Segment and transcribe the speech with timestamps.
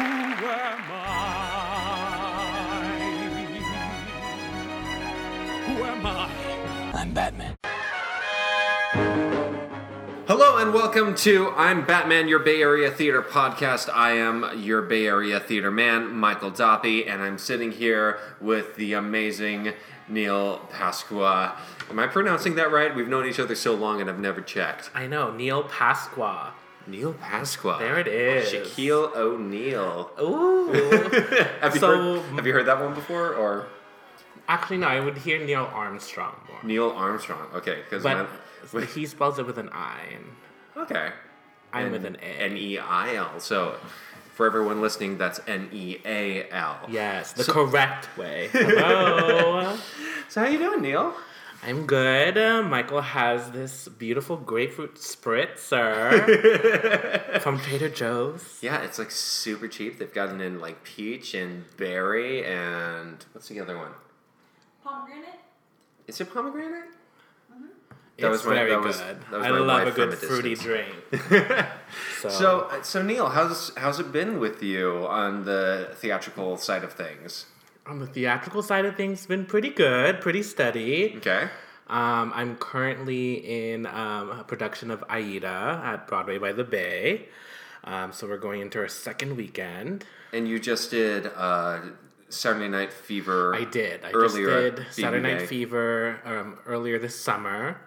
[0.00, 1.92] Who am I?
[5.66, 6.30] Who am I?
[6.94, 7.54] I'm Batman.
[10.26, 13.90] Hello and welcome to I'm Batman, your Bay Area theater podcast.
[13.92, 18.94] I am your Bay Area theater man, Michael Doppy, and I'm sitting here with the
[18.94, 19.74] amazing
[20.08, 21.56] Neal Pasqua.
[21.90, 22.96] Am I pronouncing that right?
[22.96, 24.90] We've known each other so long and I've never checked.
[24.94, 26.52] I know, Neal Pasqua.
[26.86, 27.78] Neal Pasqua.
[27.78, 28.52] There it is.
[28.52, 30.10] Shaquille O'Neal.
[30.20, 30.72] Ooh.
[31.60, 33.34] Have you, So- heard, have you heard that one before?
[33.34, 33.66] Or
[34.48, 36.58] Actually, no, I would hear Neil Armstrong more.
[36.64, 37.46] Neil Armstrong?
[37.54, 38.02] Okay, because
[38.72, 40.24] But he spells it with an I, and
[40.84, 41.10] okay,
[41.72, 42.24] I'm with an A.
[42.24, 43.38] N E I L.
[43.38, 43.76] So
[44.34, 46.78] for everyone listening, that's N E A L.
[46.88, 48.48] yes, the correct way.
[48.52, 49.76] Hello.
[50.28, 51.12] So how you doing, Neal?
[51.62, 52.38] I'm good.
[52.38, 56.10] Uh, Michael has this beautiful grapefruit spritzer
[57.42, 58.58] from Trader Joe's.
[58.62, 59.98] Yeah, it's like super cheap.
[59.98, 63.92] They've gotten in like peach and berry and what's the other one?
[64.82, 65.40] Pomegranate?
[66.06, 66.84] Is it pomegranate?
[68.16, 69.16] It's was my- very that was- good.
[69.30, 70.94] that was I love a good a fruity drink.
[72.20, 76.84] So, So, uh, so Neal, how's how's it been with you on the theatrical side
[76.84, 77.46] of things?
[77.86, 81.14] On the theatrical side of things, been pretty good, pretty steady.
[81.16, 81.48] Okay.
[81.88, 87.28] Um, I'm currently in um, a production of Aida at Broadway by the Bay.
[87.82, 90.04] Um, so we're going into our second weekend.
[90.32, 91.80] And you just did uh,
[92.28, 93.54] Saturday Night Fever.
[93.54, 94.04] I did.
[94.04, 95.48] I Earlier just did Saturday Night.
[95.48, 97.80] Fever um, earlier this summer,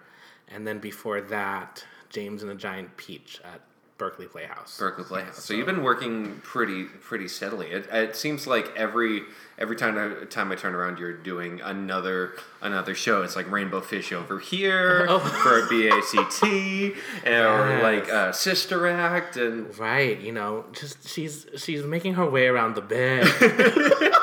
[0.48, 3.62] and then before that, James and the Giant Peach at
[3.96, 4.76] Berkeley Playhouse.
[4.78, 5.44] Berkeley Playhouse.
[5.44, 7.68] So, you've been working pretty pretty steadily.
[7.70, 9.22] It, it seems like every
[9.56, 13.22] every time I, time I turn around, you're doing another another show.
[13.22, 15.20] It's like Rainbow Fish over here Oh.
[15.20, 22.14] for BACT, or like uh, Sister Act, and Right, you know, just she's she's making
[22.14, 23.24] her way around the bed.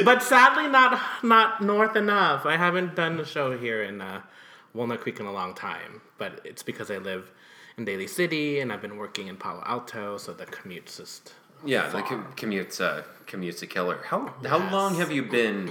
[0.04, 2.46] but sadly not not north enough.
[2.46, 4.22] I haven't done a show here in uh,
[4.72, 7.30] Walnut Creek in a long time, but it's because I live
[7.78, 11.32] in Daly City and I've been working in Palo Alto, so the commute's just
[11.64, 12.02] yeah, the far.
[12.02, 14.00] com- commute's uh, commute's a killer.
[14.04, 15.70] How how long have you been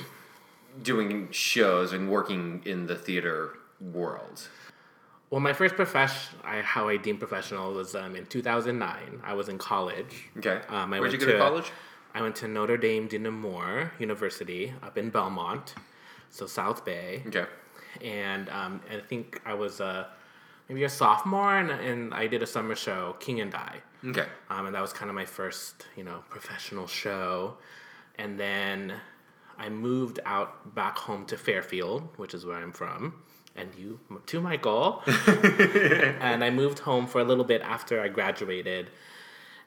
[0.82, 4.48] doing shows and working in the theater world?
[5.30, 9.22] Well, my first profession, I, how I deem professional, was um, in 2009.
[9.26, 10.30] I was in college.
[10.38, 11.70] Okay, Um, I where'd you go to college?
[12.14, 15.76] I went to Notre Dame de Namur University up in Belmont,
[16.30, 17.24] so South Bay.
[17.28, 17.46] Okay,
[18.02, 20.06] And um, I think I was uh,
[20.68, 23.82] maybe a sophomore, and, and I did a summer show, King and I.
[24.06, 24.26] okay.
[24.50, 27.58] Um, and that was kind of my first, you know, professional show.
[28.16, 28.94] And then
[29.58, 33.24] I moved out back home to Fairfield, which is where I'm from,
[33.56, 35.04] and you to Michael.
[35.28, 38.90] and I moved home for a little bit after I graduated,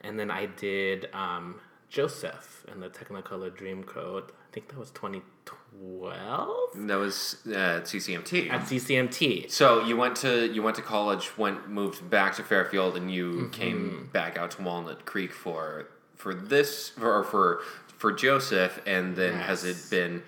[0.01, 4.31] and then I did um, Joseph and the Technicolor Dreamcoat.
[4.51, 8.51] I think that was 2012 That was uh, CCMT.
[8.51, 9.49] at CCMT.
[9.51, 13.31] So you went to you went to college, went moved back to Fairfield, and you
[13.31, 13.51] Mm-hmm.
[13.51, 17.61] came back out to Walnut Creek for for this or for
[17.97, 20.23] for Joseph, and then has it been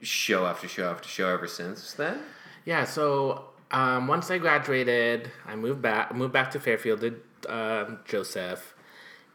[0.00, 2.20] show after show after show ever since then?
[2.64, 7.98] Yeah, so um, once I graduated, I moved back moved back to Fairfield, did um
[8.06, 8.74] Joseph,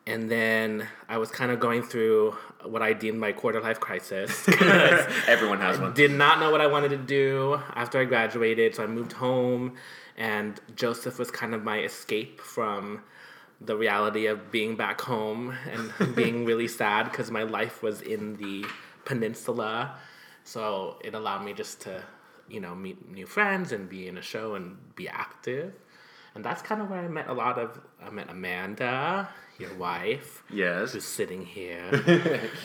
[0.07, 2.35] and then I was kind of going through
[2.65, 4.47] what I deemed my quarter life crisis.
[5.27, 5.93] Everyone has one.
[5.93, 9.75] did not know what I wanted to do after I graduated, so I moved home,
[10.17, 13.01] and Joseph was kind of my escape from
[13.61, 18.35] the reality of being back home and being really sad because my life was in
[18.37, 18.65] the
[19.05, 19.95] peninsula.
[20.43, 22.03] So it allowed me just to,
[22.49, 25.73] you know, meet new friends and be in a show and be active.
[26.35, 29.29] And that's kind of where I met a lot of, I met Amanda,
[29.63, 31.89] your wife, Yes, who's sitting here.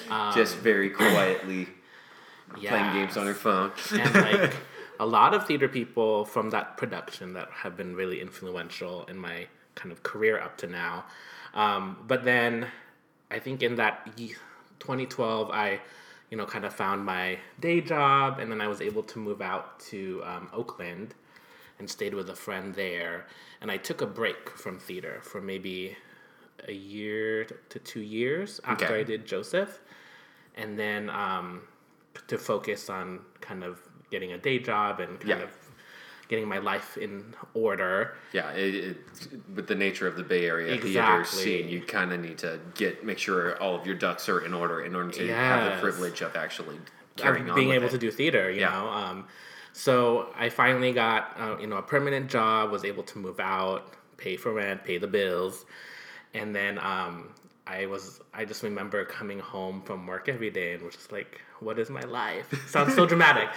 [0.35, 1.69] just very quietly
[2.55, 3.73] playing games on her phone.
[3.93, 4.55] and like
[5.01, 9.47] a lot of theater people from that production that have been really influential in my
[9.75, 11.05] kind of career up to now.
[11.55, 12.67] Um, but then
[13.31, 14.07] I think in that
[14.81, 15.81] 2012, I,
[16.31, 19.41] you know, kind of found my day job, and then I was able to move
[19.41, 21.15] out to um, Oakland
[21.79, 23.27] and stayed with a friend there.
[23.61, 25.97] And I took a break from theater for maybe
[26.67, 29.01] a year to two years after Okay.
[29.01, 29.81] I did Joseph,
[30.57, 31.63] and then um,
[32.27, 35.45] to focus on kind of getting a day job and kind Yeah.
[35.45, 35.51] of
[36.29, 38.15] getting my life in order.
[38.33, 38.97] Yeah, it, it,
[39.55, 43.03] with the nature of the Bay Area theater scene, you kind of need to get
[43.05, 46.21] make sure all of your ducks are in order in order to have the privilege
[46.21, 46.83] of actually of
[47.17, 47.55] carrying on.
[47.55, 47.91] being able it.
[47.93, 48.71] to do theater, you Yeah.
[48.71, 48.89] know.
[48.89, 49.27] Um,
[49.73, 53.95] so I finally got uh, you know a permanent job, was able to move out,
[54.19, 55.65] pay for rent, pay the bills,
[56.35, 57.29] and then um,
[57.67, 61.41] I was I just remember coming home from work every day and was just like,
[61.61, 62.47] what is my life?
[62.69, 63.49] Sounds so dramatic.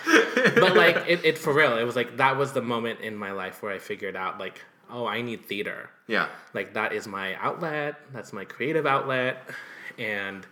[0.55, 3.31] but like it, it for real, it was like that was the moment in my
[3.31, 4.59] life where I figured out like,
[4.89, 5.89] oh, I need theater.
[6.07, 6.27] Yeah.
[6.53, 9.49] Like that is my outlet, that's my creative outlet,
[9.97, 10.45] and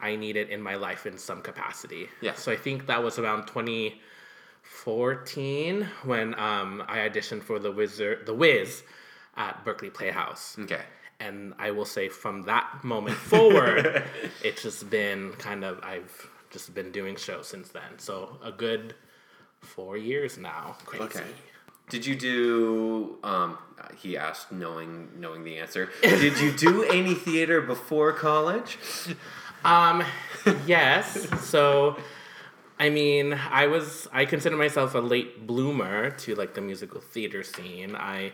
[0.00, 2.08] I need it in my life in some capacity.
[2.22, 2.32] Yeah.
[2.34, 8.32] So I think that was around 2014 when um, I auditioned for the Wizard, the
[8.34, 8.82] Wiz,
[9.36, 10.56] at Berkeley Playhouse.
[10.58, 10.82] Okay.
[11.22, 14.04] And I will say from that moment forward,
[14.42, 17.98] it's just been kind of I've just been doing shows since then.
[17.98, 18.94] So a good
[19.60, 20.76] four years now.
[20.84, 21.04] Crazy.
[21.04, 21.24] Okay.
[21.88, 23.18] Did you do?
[23.22, 23.58] Um,
[23.98, 25.90] he asked, knowing knowing the answer.
[26.02, 28.78] Did you do any theater before college?
[29.64, 30.02] Um,
[30.66, 31.28] yes.
[31.48, 31.96] So,
[32.78, 37.42] I mean, I was I consider myself a late bloomer to like the musical theater
[37.42, 37.94] scene.
[37.94, 38.32] I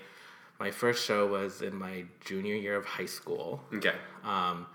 [0.58, 3.94] my first show was in my junior year of high school, Okay.
[4.24, 4.66] um,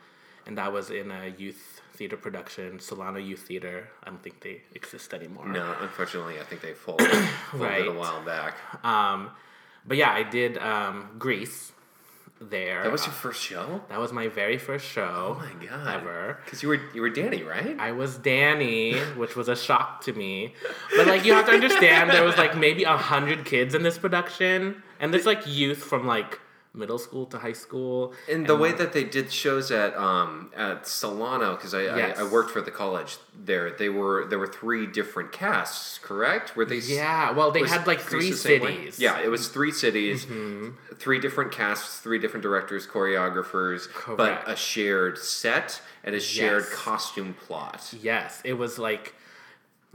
[0.45, 3.87] and that was in a youth theater production, Solano Youth Theater.
[4.03, 5.47] I don't think they exist anymore.
[5.47, 7.09] No, unfortunately, I think they folded,
[7.51, 8.55] folded a while back.
[8.83, 9.29] Um,
[9.85, 11.71] but yeah, I did um, Grease
[12.49, 12.83] there.
[12.83, 13.81] That was your first show.
[13.89, 16.01] that was my very first show Oh my god.
[16.01, 16.39] ever.
[16.45, 17.75] Because you were you were Danny, right?
[17.79, 20.53] I was Danny, which was a shock to me.
[20.95, 23.97] But like you have to understand there was like maybe a hundred kids in this
[23.97, 24.81] production.
[24.99, 26.39] And there's like youth from like
[26.75, 28.13] middle school to high school.
[28.29, 32.17] And the way that they did shows at um at Solano, because I, Yes.
[32.17, 33.71] I I worked for the college there.
[33.71, 36.55] They were there were three different casts, correct?
[36.55, 36.77] Were they?
[36.79, 38.75] Yeah, well they was had like three the same way?
[38.75, 38.99] cities.
[38.99, 40.95] Yeah, it was three cities, Mm-hmm.
[40.95, 43.87] three different casts, three different directors, choreographers,
[44.17, 46.73] but a shared set and a shared Yes.
[46.73, 47.93] costume plot.
[48.01, 48.41] Yes.
[48.43, 49.13] It was like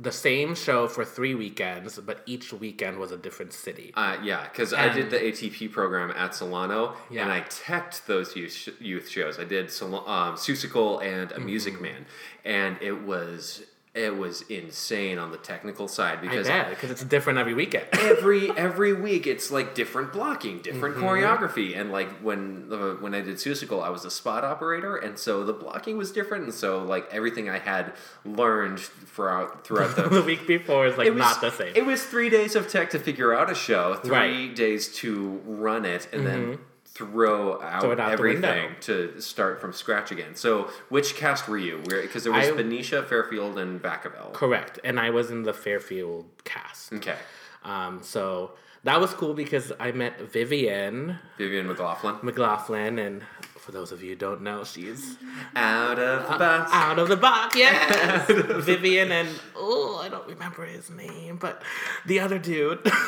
[0.01, 3.93] the same show for three weekends, but each weekend was a different city.
[3.95, 7.23] Uh, yeah, because I did the ATP program at Solano, Yeah.
[7.23, 9.39] and I teched those youth, youth shows.
[9.41, 11.83] I did Sol- um, Seussical and A Music Mm-hmm.
[11.83, 12.07] Man,
[12.45, 13.65] and it was
[13.99, 17.87] it was insane on the technical side because because it's different every weekend.
[17.93, 21.05] every every week it's like different blocking, different Mm-hmm.
[21.05, 25.19] choreography, and like when uh, when I did Seussical, I was a spot operator, and
[25.19, 27.93] so the blocking was different, and so like everything I had
[28.25, 31.73] learned throughout throughout the the week before is like was, not the same.
[31.75, 34.33] It was three days of tech to figure out a show, three Right.
[34.33, 34.55] Mm-hmm.
[34.55, 36.59] days to run it, and then
[36.99, 40.35] throw out, Throw out everything to start from scratch again.
[40.35, 41.81] So, which cast were you?
[41.89, 44.33] Because there was I- Benicia, Fairfield, and Vacaville.
[44.33, 44.81] Correct.
[44.85, 46.93] And I was in the Fairfield cast.
[46.93, 47.17] Okay,
[47.65, 48.53] Um, so
[48.85, 52.17] that was cool because I met Vivian Vivian McLaughlin.
[52.23, 53.23] McLaughlin, and
[53.59, 55.17] for those of you who don't know, she's
[55.57, 56.71] Out of the box.
[56.73, 57.57] out of the box.
[57.57, 61.63] Yes, Vivian and oh, I don't remember his name, but
[62.07, 62.81] the other dude.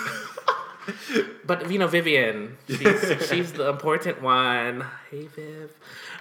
[1.45, 4.85] but you know, Vivian, she's, she's the important one.
[5.11, 5.73] Hey, Viv.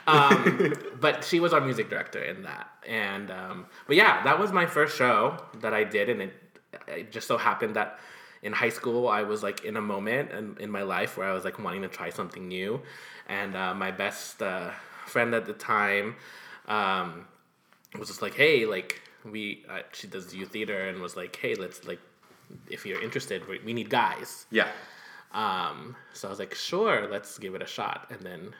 [0.07, 4.51] Um, but she was our music director in that, and um, but yeah, that was
[4.51, 6.33] my first show that I did, and it,
[6.87, 7.99] it just so happened that
[8.41, 11.33] in high school I was like in a moment in, in my life where I
[11.33, 12.81] was like wanting to try something new,
[13.27, 14.71] and uh, my best uh,
[15.05, 16.15] friend at the time
[16.67, 17.27] um,
[17.97, 21.55] was just like, hey, like we uh, she does youth theater, and was like, hey,
[21.55, 21.99] let's like
[22.69, 24.45] if you're interested, we, we need guys.
[24.51, 24.67] Yeah.
[25.31, 28.53] Um, so I was like, sure, let's give it a shot, and then.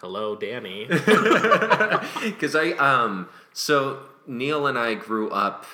[0.00, 0.86] Hello, Danny.
[2.20, 5.66] Because I um so Neal and I grew up.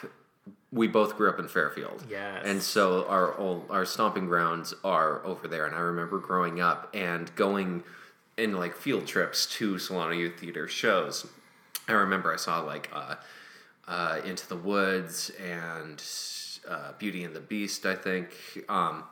[0.73, 2.05] We both grew up in Fairfield.
[2.09, 2.43] Yes.
[2.45, 5.67] And so our old, our stomping grounds are over there.
[5.67, 7.83] And I remember growing up and going
[8.37, 11.27] in like field trips to Solano Youth Theater shows.
[11.89, 13.17] I remember I saw like uh,
[13.89, 16.01] uh, Into the Woods and
[16.69, 17.87] uh, Beauty and the Beast.
[17.87, 18.29] I think.
[18.69, 19.05] Um,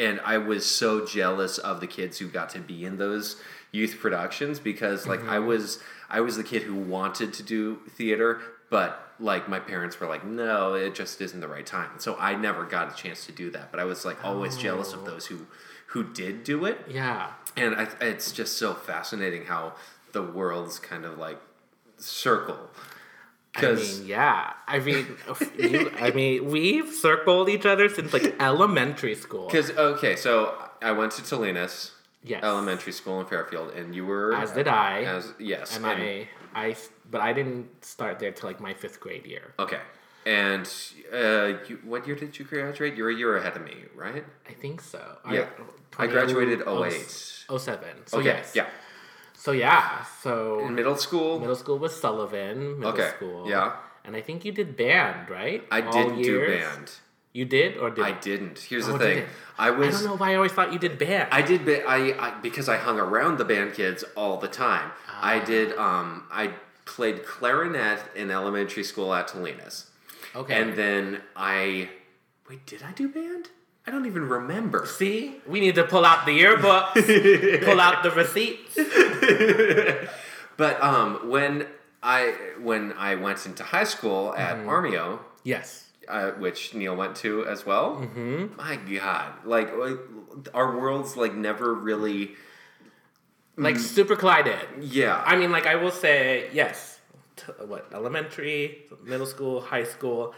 [0.00, 3.36] and I was so jealous of the kids who got to be in those
[3.70, 5.78] youth productions because like I was
[6.08, 10.24] I was the kid who wanted to do theater but like my parents were like
[10.24, 13.50] no it just isn't the right time so I never got a chance to do
[13.50, 15.46] that but I was like always jealous of those who
[15.88, 17.32] who did do it yeah.
[17.56, 19.74] and I, it's just so fascinating how
[20.12, 21.38] the worlds kind of like
[21.98, 22.70] circle
[23.56, 24.52] I mean, yeah.
[24.66, 25.06] I mean,
[25.58, 29.46] you, I mean, we've circled each other since like elementary school.
[29.46, 31.92] Because okay, so I went to Tolenas
[32.22, 32.44] Yes.
[32.44, 35.04] Elementary School in Fairfield, and you were As did I.
[35.04, 36.76] As yes, and I, I,
[37.10, 39.54] but I didn't start there till like my fifth grade year.
[39.58, 39.80] okay.
[40.26, 40.70] And
[41.10, 42.94] uh, you, what year did you graduate?
[42.94, 44.22] You're a year ahead of me, right?
[44.46, 45.16] I think so.
[45.30, 45.46] Yeah.
[45.98, 46.92] I graduated 08.
[47.58, 47.88] 07.
[48.04, 48.52] So Okay, yes.
[48.54, 48.66] yeah.
[49.44, 50.04] So yeah.
[50.22, 50.32] So
[50.66, 52.78] In middle school, middle school was Sullivan.
[52.78, 53.48] Middle Okay, school.
[53.48, 53.76] yeah.
[54.04, 55.60] And I think you did band, right?
[55.70, 56.50] I All didn't do years?
[56.64, 56.86] band.
[57.32, 58.58] You did or did I didn't.
[58.70, 59.24] Here's Oh, the thing.
[59.56, 59.86] I was.
[59.86, 61.28] I I don't know why I always thought you did band.
[61.32, 64.88] I did ba- I, I because I hung around the band kids all the time.
[65.32, 65.44] I Ah.
[65.52, 66.08] did um
[66.42, 66.44] I
[66.94, 69.76] played clarinet in elementary school at Tolenas.
[70.40, 70.54] okay.
[70.60, 71.88] And then I
[72.48, 73.44] wait, did I do band?
[73.86, 74.86] I don't even remember.
[74.86, 78.76] See, we need to pull out the yearbooks, pull out the receipts.
[80.56, 81.66] But um when
[82.02, 84.68] I when I went into high school at Mm-hmm.
[84.68, 85.86] Armijo, Yes.
[86.06, 87.96] uh, which Neal went to as well.
[87.96, 88.56] Mm-hmm.
[88.56, 89.70] My God, like,
[90.52, 92.32] our worlds like never really.
[93.56, 94.60] Like super collided.
[94.80, 96.98] Yeah, I mean, like I will say, yes.
[97.36, 100.34] T- what elementary, middle school, high school.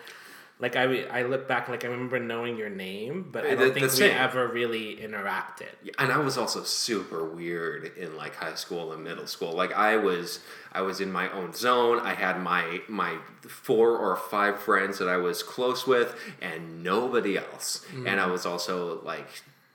[0.62, 3.74] Like I, re- I look back, like I remember knowing your name, but I don't
[3.74, 4.16] think we same.
[4.16, 5.72] ever really interacted.
[5.98, 9.52] and I was also super weird in like high school and middle school.
[9.52, 10.38] Like I was,
[10.72, 11.98] I was in my own zone.
[11.98, 17.36] I had my my four or five friends that I was close with, and nobody
[17.36, 17.84] else.
[18.06, 19.26] And I was also like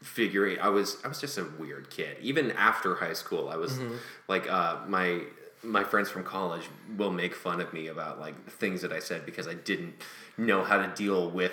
[0.01, 0.57] figuring.
[0.59, 2.15] I was I was just a weird kid.
[2.21, 3.77] Even after high school, I was
[4.29, 5.21] like uh, my
[5.63, 6.63] my friends from college
[6.97, 9.95] will make fun of me about like things that I said because I didn't
[10.37, 11.51] know how to deal with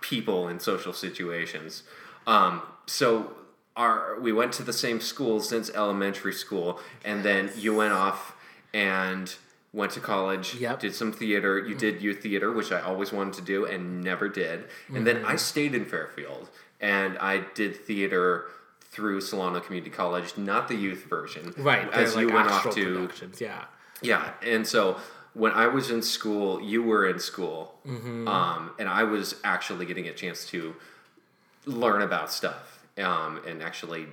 [0.00, 1.82] people in social situations.
[2.26, 3.32] Um, so
[3.76, 8.36] our we went to the same school since elementary school, and then you went off
[8.74, 9.34] and
[9.72, 10.54] went to college.
[10.54, 10.80] Yep.
[10.80, 11.58] Did some theater.
[11.58, 14.64] You did youth theater, which I always wanted to do and never did.
[14.94, 16.50] And then I stayed in Fairfield
[16.82, 18.46] and I did theater
[18.92, 21.52] through Solano Community College, not the youth version.
[21.56, 21.90] Right.
[21.92, 23.08] As you like went off to.
[23.40, 23.64] Yeah.
[24.02, 24.98] yeah, and so
[25.34, 28.28] when I was in school, you were in school, Mm-hmm.
[28.28, 30.74] um, and I was actually getting a chance to
[31.66, 34.06] learn about stuff um, and actually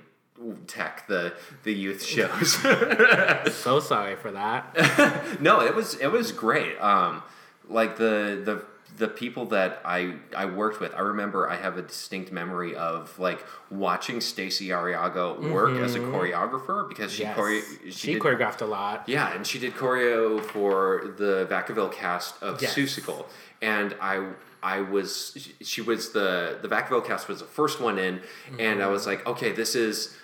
[0.66, 1.34] tech the
[1.64, 2.56] the youth shows.
[3.52, 5.40] So sorry for that.
[5.40, 6.78] no, it was it was great.
[6.80, 7.22] Um,
[7.68, 8.64] like the the
[9.00, 13.18] the people that I I worked with, I remember I have a distinct memory of
[13.18, 17.34] like watching Stacy Ariago work as a choreographer because she yes.
[17.34, 19.08] chore- she did- choreographed a lot.
[19.08, 22.74] Yeah, and she did choreo for the Vacaville cast of Yes.
[22.74, 23.24] Seussical,
[23.62, 24.28] and I
[24.62, 28.20] I was she- she was the the Vacaville cast was the first one in,
[28.58, 30.14] and I was like, okay, this is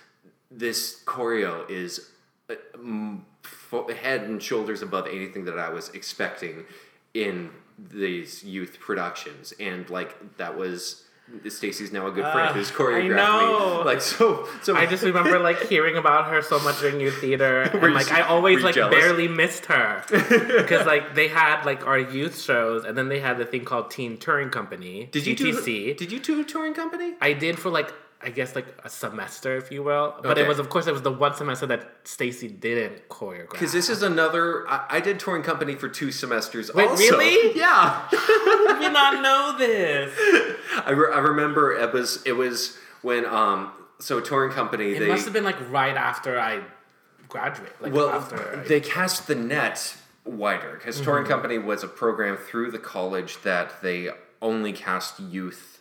[0.50, 2.10] this choreo is
[2.50, 6.64] uh, head and shoulders above anything that I was expecting
[7.14, 11.02] in these youth productions, and like that was.
[11.48, 13.78] Stacey's now a good friend Uh, who's I choreographed know.
[13.78, 13.84] me.
[13.84, 17.62] Like so, so I just remember like hearing about her so much during youth theater,
[17.72, 18.94] and like I always like jealous?
[18.94, 23.38] barely missed her because like they had like our youth shows, and then they had
[23.38, 25.08] the thing called Teen Touring Company.
[25.10, 25.64] did you TTC.
[25.64, 25.94] do?
[25.94, 27.14] Did you do a touring company?
[27.20, 27.92] I did for like
[28.22, 30.14] I guess like a semester, if you will.
[30.22, 30.42] But Okay.
[30.42, 33.50] it was of course it was the one semester that Stacy didn't choreograph.
[33.50, 34.66] Because this is another.
[34.68, 36.72] I, I did touring company for two semesters.
[36.74, 37.02] Wait, also.
[37.02, 37.56] really?
[37.58, 38.08] Yeah.
[38.10, 40.12] Did we not know this?
[40.84, 45.08] I, re- I remember it was it was when um so touring company It they
[45.08, 46.62] must have been like right after I
[47.28, 47.74] graduated.
[47.80, 51.32] Like well after I- they cast the net wider because touring Mm-hmm.
[51.32, 54.08] company was a program through the college that they
[54.42, 55.75] only cast youth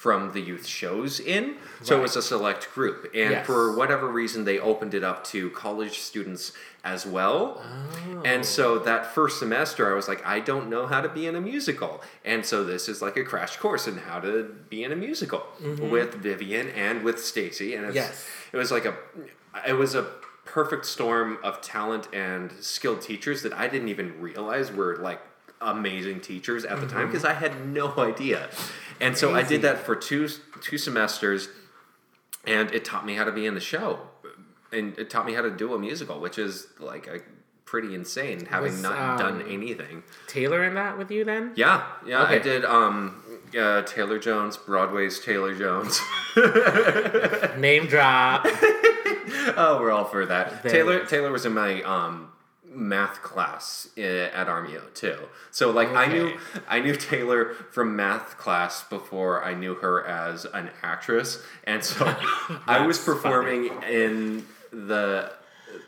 [0.00, 1.56] from the youth shows in.
[1.82, 3.04] So it was a select group.
[3.14, 3.46] And Yes.
[3.46, 6.52] for whatever reason they opened it up to college students
[6.82, 7.62] as well.
[8.24, 11.34] And so that first semester i was like i don't know how to be in
[11.36, 12.02] a musical.
[12.24, 15.42] And so this is like a crash course in how to be in a musical
[15.94, 17.74] with vivian and with stacy.
[17.74, 17.96] And Mm-hmm.
[17.96, 18.24] Yes.
[18.52, 18.94] it was like a
[19.68, 20.04] it was a
[20.46, 25.20] perfect storm of talent and skilled teachers that i didn't even realize were like
[25.60, 28.48] amazing teachers at the time because i had no idea
[29.00, 30.28] and so i did that for two
[30.60, 31.48] two semesters
[32.46, 34.00] and it taught me how to be in the show.
[34.72, 37.20] And it taught me how to do a musical which is like a
[37.64, 40.02] pretty insane having Was, not done um, anything.
[40.26, 41.52] Taylor in that with you then?
[41.54, 43.22] yeah yeah i did um
[43.58, 46.00] uh, taylor jones broadway's taylor jones.
[47.58, 48.42] Name drop.
[49.56, 50.62] oh we're all for that.
[50.62, 52.29] Very taylor taylor was in my um
[52.72, 55.18] math class uh, at armijo too
[55.50, 56.32] so like i knew
[56.68, 62.04] i knew taylor from math class before i knew her as an actress and so
[62.68, 65.32] i was performing in the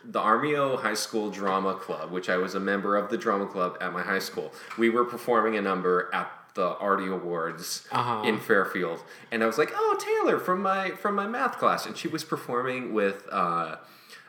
[0.04, 3.76] the Armijo High School Drama Club, which I was a member of the drama club
[3.80, 4.52] at my high school.
[4.78, 8.22] We were performing a number at the Artie Awards Uh-huh.
[8.24, 11.96] in Fairfield, and I was like, "Oh, Taylor from my from my math class," and
[11.96, 13.26] she was performing with.
[13.30, 13.76] Uh,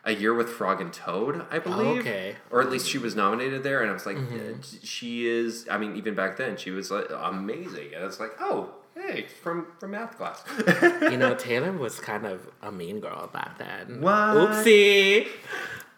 [0.05, 2.01] a year with Frog and Toad, I believe.
[2.01, 2.35] okay.
[2.51, 5.65] Or at least she was nominated there, and I was like, "Yeah, she is.
[5.71, 7.93] I mean, even back then, she was like amazing.
[7.95, 10.43] And it's like, oh, hey, from from math class.
[11.11, 14.01] You know, Taylor was kind of a mean girl back then.
[14.01, 14.35] What?
[14.37, 15.27] Oopsie.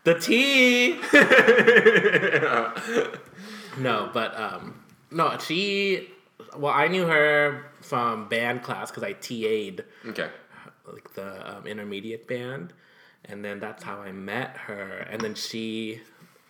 [0.03, 0.99] The tea.
[3.79, 6.09] no, but um, no, she
[6.57, 10.29] well, I knew her from band class because I TA'd Okay.
[10.91, 12.73] like the um, intermediate band,
[13.29, 15.07] and then that's how I met her.
[15.09, 16.01] And then she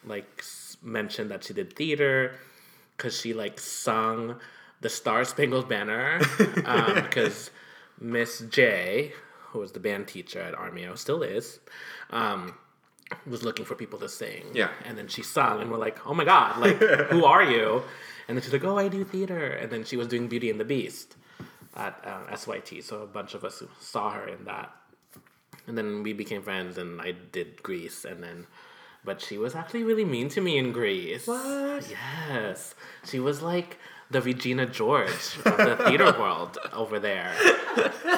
[0.05, 0.43] like
[0.81, 2.35] mentioned that she did theater
[2.95, 4.35] because she like sung
[4.81, 6.21] the Star Spangled Banner
[6.65, 7.49] um, because
[7.99, 9.13] Miss J,
[9.47, 11.59] who was the band teacher at Armijo, still is.
[12.09, 12.55] Um,
[13.27, 14.45] was looking for people to sing.
[14.53, 14.69] Yeah.
[14.83, 17.83] And then she sung, and we're like, oh my God, like, who are you?
[18.27, 19.47] And then she's like, oh, I do theater.
[19.47, 21.15] And then she was doing Beauty and the Beast
[21.75, 22.83] at uh, SYT.
[22.83, 24.71] So a bunch of us saw her in that.
[25.67, 28.47] And then we became friends, and I did Grease, and then.
[29.03, 31.27] But she was actually really mean to me in Grease.
[31.27, 31.87] What?
[31.89, 32.75] Yes.
[33.03, 33.77] She was like
[34.11, 37.33] the Regina George of the theater world over there.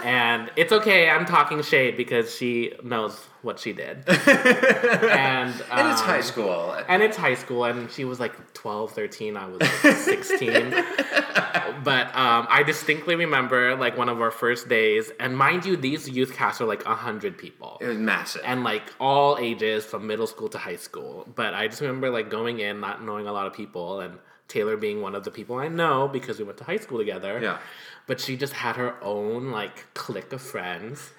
[0.03, 4.03] And it's okay, I'm talking shade because she knows what she did.
[4.07, 6.75] and, And it's um, high school.
[6.87, 9.37] and it's high school, and she was like 12, 13.
[9.37, 10.71] I was like 16.
[11.83, 16.09] but um, I distinctly remember like one of our first days, and mind you, these
[16.09, 17.77] youth casts are like 100 people.
[17.79, 18.41] It was massive.
[18.45, 21.27] And like all ages from middle school to high school.
[21.33, 24.77] But I just remember like going in, not knowing a lot of people, and Taylor
[24.77, 27.39] being one of the people I know because we went to high school together.
[27.41, 27.59] Yeah.
[28.05, 31.11] But she just had her own like clique of friends.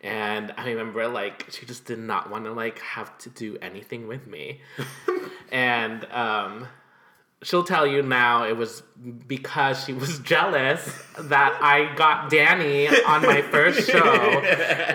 [0.00, 4.08] And I remember like she just did not want to like have to do anything
[4.08, 4.60] with me.
[5.52, 6.68] and um
[7.42, 8.82] she'll tell you now it was
[9.26, 14.40] because she was jealous that I got Danny on my first show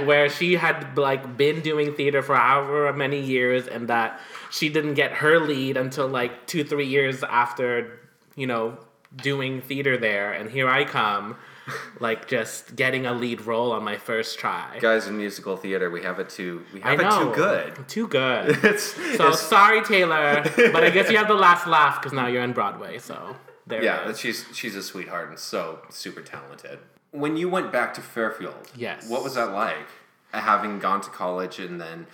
[0.06, 4.20] where she had like been doing theater for however many years and that
[4.52, 8.00] she didn't get her lead until like 2 3 years after
[8.36, 8.78] you know
[9.18, 10.34] doing theater there.
[10.34, 11.38] And here I come
[12.00, 14.78] like just getting a lead role on my first try.
[14.80, 16.64] Guys in musical theater, we have it too.
[16.74, 17.88] We have it too good.
[17.88, 18.58] Too good.
[18.64, 22.28] It's, So it's- sorry, Taylor, but I guess you have the last laugh because now
[22.28, 23.00] you're in Broadway.
[23.00, 23.36] So
[23.68, 23.84] there.
[23.84, 26.80] yeah, she's she's a sweetheart and so super talented.
[27.12, 29.10] When you went back to Fairfield, Yes.
[29.10, 29.88] what was that like?
[30.34, 32.08] Having gone to college and then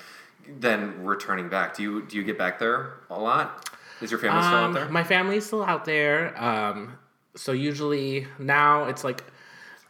[0.47, 1.75] then returning back.
[1.75, 3.69] Do you do you get back there a lot?
[4.01, 4.89] Is your family still out Um, there?
[4.89, 6.33] My family's still out there.
[6.41, 6.97] Um,
[7.35, 9.23] so usually now it's like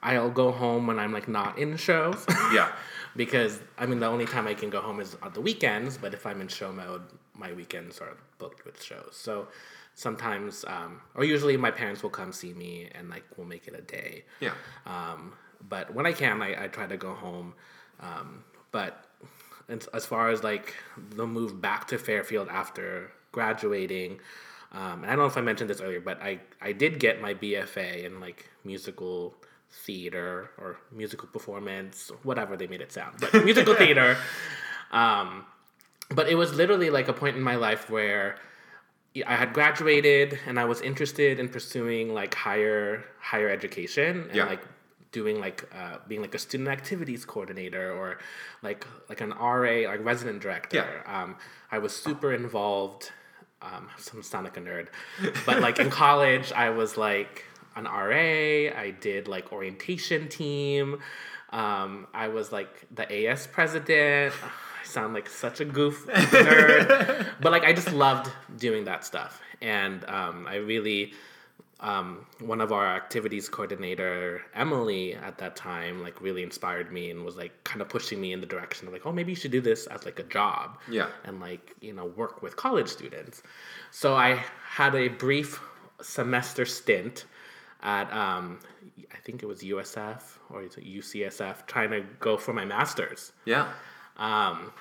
[0.03, 2.25] I'll go home when I'm like not in shows.
[2.53, 2.71] yeah.
[3.15, 5.97] because I mean the only time I can go home is on the weekends.
[5.97, 7.03] But if I'm in show mode,
[7.35, 9.11] my weekends are booked with shows.
[9.11, 9.47] So
[9.95, 13.75] sometimes, um, or usually, my parents will come see me and like we'll make it
[13.75, 14.23] a day.
[14.39, 14.53] Yeah.
[14.85, 15.33] Um,
[15.67, 17.53] but when I can, I, I try to go home.
[17.99, 19.05] Um, but
[19.69, 24.19] as, as far as like the move back to Fairfield after graduating,
[24.71, 27.21] um, and I don't know if I mentioned this earlier, but I, I did get
[27.21, 29.35] my BFA in like musical
[29.71, 34.17] theater or musical performance, whatever they made it sound, but musical theater.
[34.91, 35.45] Um,
[36.09, 38.37] but it was literally like a point in my life where
[39.25, 44.45] I had graduated and I was interested in pursuing like higher higher education and Yeah.
[44.45, 44.61] like
[45.11, 48.19] doing like uh, being like a student activities coordinator or
[48.61, 50.77] like like an RA like resident director.
[51.05, 51.23] Yeah.
[51.23, 51.35] Um,
[51.71, 53.11] I was super involved.
[53.61, 54.87] Um, some sound like a nerd,
[55.45, 58.77] but like in college, I was like an RA.
[58.79, 60.99] I did like orientation team.
[61.51, 64.33] Um, I was like the AS president.
[64.43, 69.41] I sound like such a goof nerd, but like I just loved doing that stuff,
[69.61, 71.13] and um, I really
[71.81, 77.25] um, one of our activities coordinator Emily at that time like really inspired me and
[77.25, 79.49] was like kind of pushing me in the direction of like oh maybe you should
[79.51, 81.07] do this as like a job Yeah.
[81.25, 83.41] and like you know work with college students
[83.89, 85.59] so I had a brief
[86.01, 87.25] semester stint
[87.83, 88.59] at um,
[89.13, 93.67] I think it was USF or UCSF trying to go for my master's Yeah.
[94.17, 94.71] um,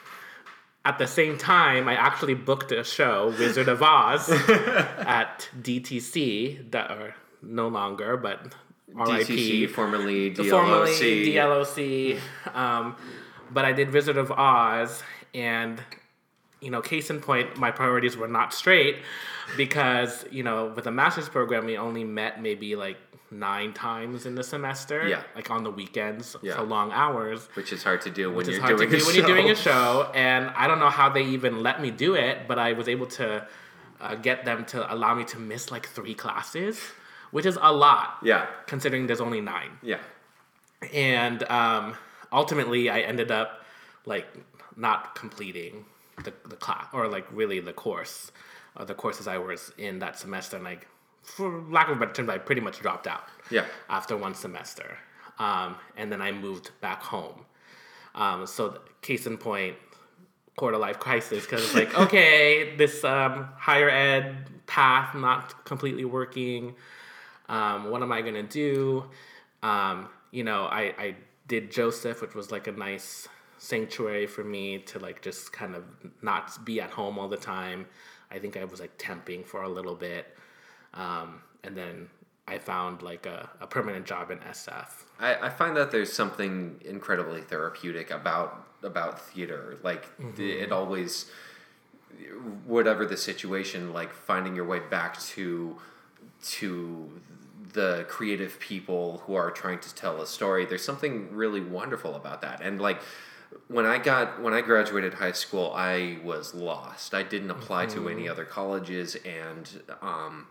[0.84, 6.90] at the same time, I actually booked a show, Wizard of Oz, at DTC, that
[6.90, 8.54] are no longer, but
[8.94, 9.70] DTC, RIP.
[9.70, 10.50] formerly DLOC.
[10.50, 12.18] Formerly DLOC.
[12.54, 12.96] Um,
[13.52, 15.02] but I did Wizard of Oz,
[15.34, 15.82] and,
[16.60, 18.96] you know, case in point, my priorities were not straight
[19.56, 22.96] because, you know, with a master's program, we only met maybe like
[23.30, 25.06] nine times in the semester.
[25.08, 25.22] Yeah.
[25.34, 26.56] Like on the weekends Yeah.
[26.56, 28.98] for long hours Which is hard to do when which you're is hard doing to
[28.98, 30.10] do when you're doing a show.
[30.14, 33.06] And I don't know how they even let me do it, but I was able
[33.06, 33.46] to
[34.00, 36.80] uh, get them to allow me to miss like three classes,
[37.30, 38.46] which is a lot Yeah.
[38.66, 39.78] considering there's only nine.
[39.82, 39.98] Yeah.
[40.92, 41.94] And um,
[42.32, 43.64] ultimately, I ended up
[44.06, 44.26] like
[44.76, 45.84] not completing
[46.24, 48.32] the, the class or like really the course,
[48.76, 50.56] uh, the courses I was in that semester.
[50.56, 50.86] And like,
[51.22, 53.66] for lack of a better term, I pretty much dropped out Yeah.
[53.88, 54.96] after one semester.
[55.38, 57.44] Um, and then I moved back home.
[58.14, 59.76] Um, so, case in point,
[60.56, 66.74] quarter life crisis, because it's like, okay, this um, higher ed path not completely working.
[67.48, 69.04] Um, what am I gonna do?
[69.62, 71.16] Um, you know, I, I
[71.48, 73.28] did Joseph, which was like a nice
[73.60, 75.84] sanctuary for me to like just kind of
[76.22, 77.86] not be at home all the time.
[78.30, 80.34] I think I was like temping for a little bit.
[80.94, 82.08] Um, and then
[82.48, 84.88] I found like a, a permanent job in SF.
[85.20, 89.76] I, I find that there's something incredibly therapeutic about about theater.
[89.82, 91.30] Like the, it always,
[92.64, 95.76] whatever the situation, like finding your way back to
[96.44, 97.20] to
[97.74, 100.64] the creative people who are trying to tell a story.
[100.64, 102.62] There's something really wonderful about that.
[102.62, 103.02] And like
[103.68, 107.14] when I got when I graduated high school, I was lost.
[107.14, 109.68] I didn't apply to any other colleges, and
[110.02, 110.46] um,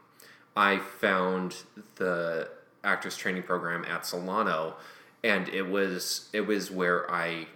[0.55, 1.55] I found
[1.95, 2.49] the
[2.83, 4.75] actors training program at Solano,
[5.23, 7.47] and it was it was where I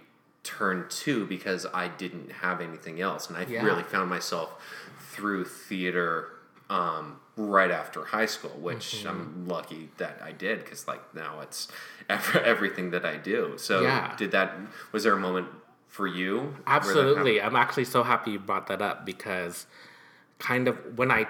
[0.42, 3.64] turned to because I didn't have anything else, and I Yeah.
[3.64, 4.62] really found myself
[5.10, 6.30] through theater
[6.70, 9.08] um, right after high school, which Mm-hmm.
[9.08, 11.68] I'm lucky that I did because like now it's
[12.08, 13.54] ev- everything that I do.
[13.56, 14.14] So Yeah.
[14.16, 14.56] did that?
[14.92, 15.48] Was there a moment
[15.88, 16.54] for you?
[16.66, 17.40] Absolutely.
[17.40, 19.66] I'm actually so happy you brought that up because
[20.38, 21.26] kind of when I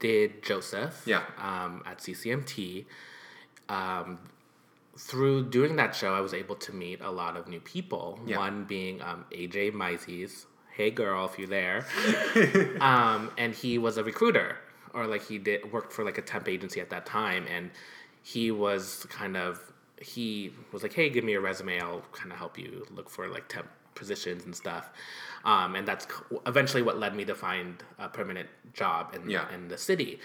[0.00, 1.22] did Joseph Yeah.
[1.38, 2.84] um, at CCMT,
[3.68, 4.18] um,
[4.96, 8.20] through doing that show, I was able to meet a lot of new people.
[8.26, 8.38] Yeah.
[8.38, 10.46] One being um, AJ Mises.
[10.72, 11.86] Hey, girl, if you're there.
[12.80, 14.56] um, and he was a recruiter,
[14.94, 17.70] or like he did worked for like a temp agency at that time, and
[18.22, 22.38] he was kind of he was like, hey, give me a resume, I'll kind of
[22.38, 24.90] help you look for like temp positions and stuff.
[25.44, 26.06] Um, and that's
[26.46, 29.52] eventually what led me to find a permanent job in Yeah.
[29.54, 30.18] in the city.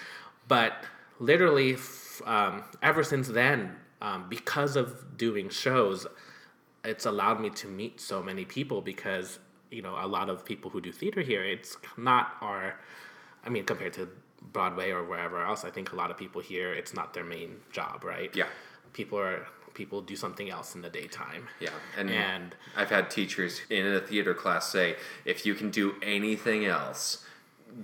[0.47, 0.73] But
[1.19, 6.07] literally, f- um, ever since then, um, because of doing shows,
[6.83, 10.71] it's allowed me to meet so many people because you know a lot of people
[10.71, 12.79] who do theater here it's not our
[13.45, 14.07] i mean compared to
[14.41, 17.57] broadway or wherever else i think a lot of people here it's not their main
[17.71, 18.47] job right Yeah.
[18.93, 23.61] people are people do something else in the daytime Yeah, and, And- I've had teachers
[23.69, 27.23] in a theater class say, if you can do anything else,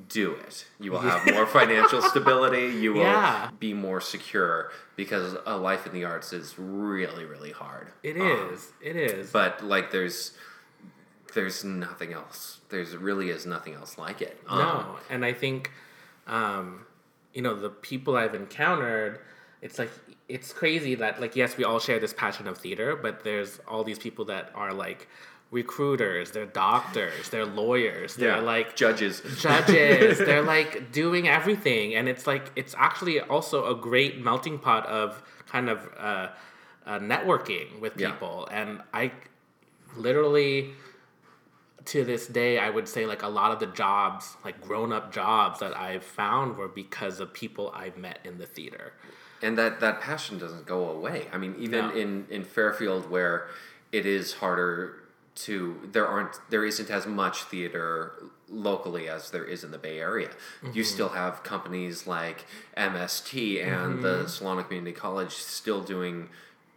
[0.09, 0.65] do it.
[0.79, 2.65] You will have more financial stability.
[2.83, 3.49] You will Yeah.
[3.59, 7.89] be more secure because a life in the arts is really, really hard.
[8.03, 8.73] It Um, is.
[8.81, 10.33] it is but like, there's
[11.33, 12.59] there's nothing else.
[12.69, 14.41] There's really is nothing else like it.
[14.47, 15.71] Um, No, and I think,
[16.27, 16.85] um,
[17.33, 19.19] you know, the people I've encountered,
[19.61, 19.91] it's like
[20.27, 23.83] it's crazy that like yes, we all share this passion of theater, but there's all
[23.83, 25.07] these people that are like
[25.51, 29.21] recruiters, they're doctors, they're lawyers, they're yeah, like judges.
[29.39, 34.85] judges, they're like doing everything, and it's like it's actually also a great melting pot
[34.87, 36.29] of kind of uh,
[36.85, 38.11] uh, networking with Yeah.
[38.11, 39.11] people, and I
[39.95, 40.71] literally
[41.85, 45.13] to this day, I would say like a lot of the jobs, like grown up
[45.13, 48.93] jobs that I've found were because of people I've met in the theater.
[49.41, 51.27] and that that passion doesn't go away.
[51.31, 51.93] I mean, even No.
[51.93, 53.47] in in Fairfield where
[53.91, 55.03] it is harder
[55.35, 58.13] to there aren't there isn't as much theater
[58.49, 60.29] locally as there is in the Bay Area.
[60.61, 60.81] You mm-hmm.
[60.83, 62.45] still have companies like
[62.77, 64.27] MST and the mm-hmm.
[64.27, 66.29] Solano Community College still doing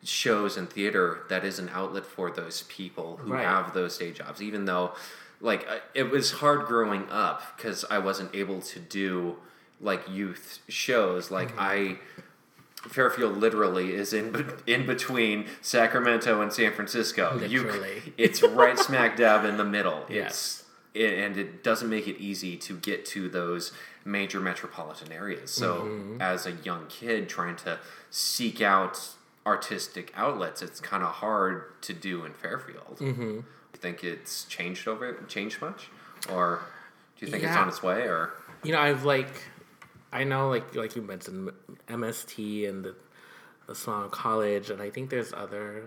[0.04, 3.44] shows and theater that is an outlet for those people who Right.
[3.44, 4.92] have those day jobs even though
[5.40, 9.36] like it was hard growing up because I wasn't able to do
[9.80, 11.98] like youth shows like I
[12.82, 17.38] Fairfield literally is in be- in between Sacramento and San Francisco.
[17.44, 17.68] You
[18.16, 20.04] it's right smack dab in the middle.
[20.08, 20.30] Yes.
[20.30, 23.72] It's it, and it doesn't make it easy to get to those
[24.04, 25.50] major metropolitan areas.
[25.50, 26.22] So Mm-hmm.
[26.22, 27.78] as a young kid trying to
[28.10, 28.98] seek out
[29.48, 32.98] artistic outlets, it's kind of hard to do in Fairfield.
[32.98, 33.22] Mm-hmm.
[33.22, 33.44] You
[33.80, 35.88] think it's changed over changed much,
[36.30, 36.60] or
[37.16, 38.02] do you think it's on its way?
[38.02, 39.44] Or You know, I've like,
[40.12, 41.50] I know like like you mentioned
[41.88, 42.94] MST and the
[43.66, 45.84] the Solano College, and I think there's other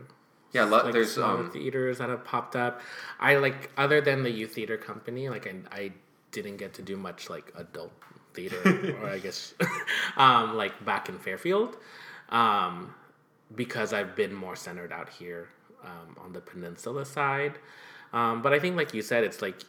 [0.53, 2.81] yeah, lo- like there's um, theaters that have popped up.
[3.19, 5.91] I like other than the youth theater company, like I, I
[6.31, 7.93] didn't get to do much like adult
[8.33, 8.61] theater,
[9.01, 9.53] or I guess
[10.17, 11.77] um, like back in Fairfield,
[12.29, 12.93] um,
[13.55, 15.49] because I've been more centered out here
[15.83, 17.53] um, on the peninsula side.
[18.13, 19.61] Um, but I think, like you said, it's like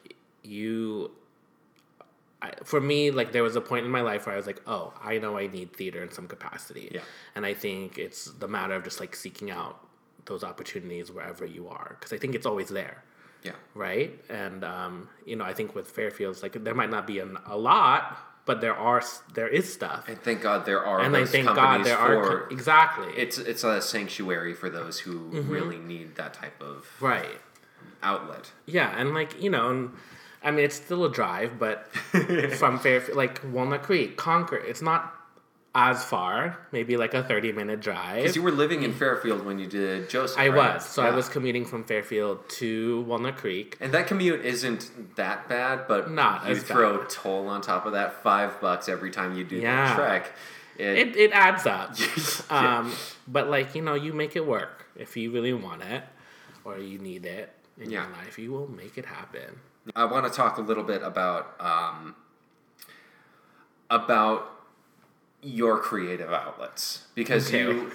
[0.43, 1.13] you.
[2.41, 4.61] I, for me, like there was a point in my life where I was like,
[4.67, 7.03] "Oh, I know I need theater in some capacity," Yeah.
[7.37, 9.79] and I think it's the matter of just like seeking out
[10.25, 13.05] those opportunities wherever you are, because I think it's always there,
[13.45, 13.53] yeah.
[13.75, 14.19] right?
[14.29, 17.57] And um, you know, I think with Fairfields, like there might not be an, a
[17.57, 19.03] lot, but there are
[19.35, 22.49] there is stuff, And thank God there are and those thank God there for are
[22.51, 25.51] exactly it's it's a sanctuary for those who Mm-hmm.
[25.51, 27.39] really need that type of right.
[28.03, 28.51] outlet.
[28.67, 29.91] Yeah, and like you know, and,
[30.43, 31.87] I mean, it's still a drive, but
[32.59, 35.15] from Fairfield, like Walnut Creek, Concord, it's not
[35.75, 38.17] as far, maybe like a 30 minute drive.
[38.17, 40.39] Because you were living in Fairfield when you did Joseph.
[40.39, 40.75] I right?
[40.75, 40.85] was.
[40.87, 43.79] So I was commuting from Fairfield to Walnut Creek.
[43.81, 47.09] And that commute isn't that bad, but Not you throw bad.
[47.11, 49.89] toll on top of that five bucks every time you do Yeah.
[49.89, 50.33] the trek.
[50.79, 51.97] It, It, it adds up.
[52.51, 52.79] Yeah.
[52.81, 52.93] um,
[53.27, 54.87] but like, you know, you make it work.
[54.95, 56.03] If you really want it
[56.65, 58.03] or you need it in Yeah.
[58.03, 59.61] your life, you will make it happen.
[59.97, 62.15] I want to talk a little bit about um,
[63.91, 64.49] about
[65.43, 67.61] your creative outlets because Okay.
[67.61, 67.91] you.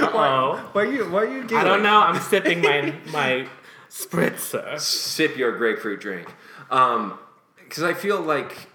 [0.00, 0.68] Oh.
[0.72, 1.04] Why are you?
[1.10, 1.38] Why are you?
[1.38, 1.64] I giggling?
[1.64, 2.00] don't know.
[2.00, 3.46] I'm sipping my my
[3.88, 4.78] spritzer.
[4.78, 6.28] sip your grapefruit drink.
[6.70, 7.18] Um,
[7.62, 8.66] because I feel like,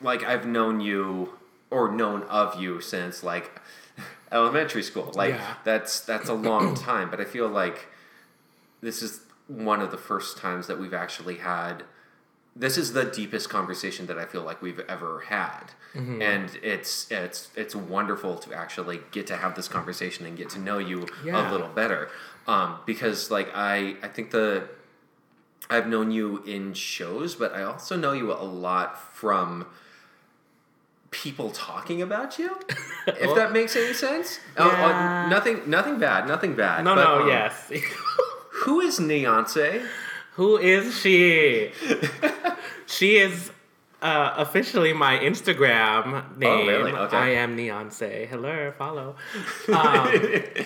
[0.00, 1.34] like I've known you
[1.70, 3.60] or known of you since like
[4.30, 5.12] elementary school.
[5.14, 5.54] Like Yeah.
[5.64, 7.10] that's that's a long time.
[7.10, 7.88] But I feel like
[8.80, 11.84] this is one of the first times that we've actually had.
[12.54, 16.22] This is the deepest conversation that I feel like we've ever had, Mm-hmm.
[16.22, 20.58] and it's it's it's wonderful to actually get to have this conversation and get to
[20.58, 21.50] know you Yeah.
[21.50, 22.08] a little better.
[22.46, 24.68] Um, because like I I think the
[25.70, 29.66] I've known you in shows, but I also know you a lot from
[31.10, 32.58] people talking about you.
[33.06, 34.40] if that makes any sense.
[34.56, 35.28] Oh, oh, Yeah.
[35.28, 36.84] nothing nothing bad, nothing bad.
[36.84, 37.70] No, but, no, um, yes.
[38.64, 39.86] Who is Neonce?
[40.34, 41.72] Who is she?
[42.86, 43.50] she is
[44.00, 46.50] uh, officially my Instagram name.
[46.50, 46.92] Oh, really?
[46.92, 47.16] Okay.
[47.16, 48.28] I am Neonce.
[48.28, 49.16] Hello, follow.
[49.72, 50.64] Um,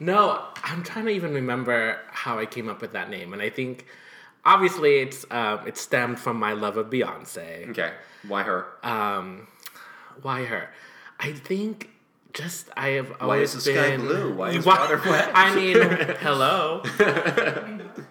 [0.00, 3.50] no, I'm trying to even remember how I came up with that name, and I
[3.50, 3.86] think
[4.44, 7.70] obviously it's um, it stemmed from my love of Beyonce.
[7.70, 7.92] Okay,
[8.26, 8.66] why her?
[8.82, 9.46] Um,
[10.22, 10.70] why her?
[11.20, 11.91] I think
[12.32, 14.34] just I have Why always is the sky been blue?
[14.34, 15.30] Why is Why- water wet?
[15.34, 15.76] I mean,
[16.20, 16.82] hello.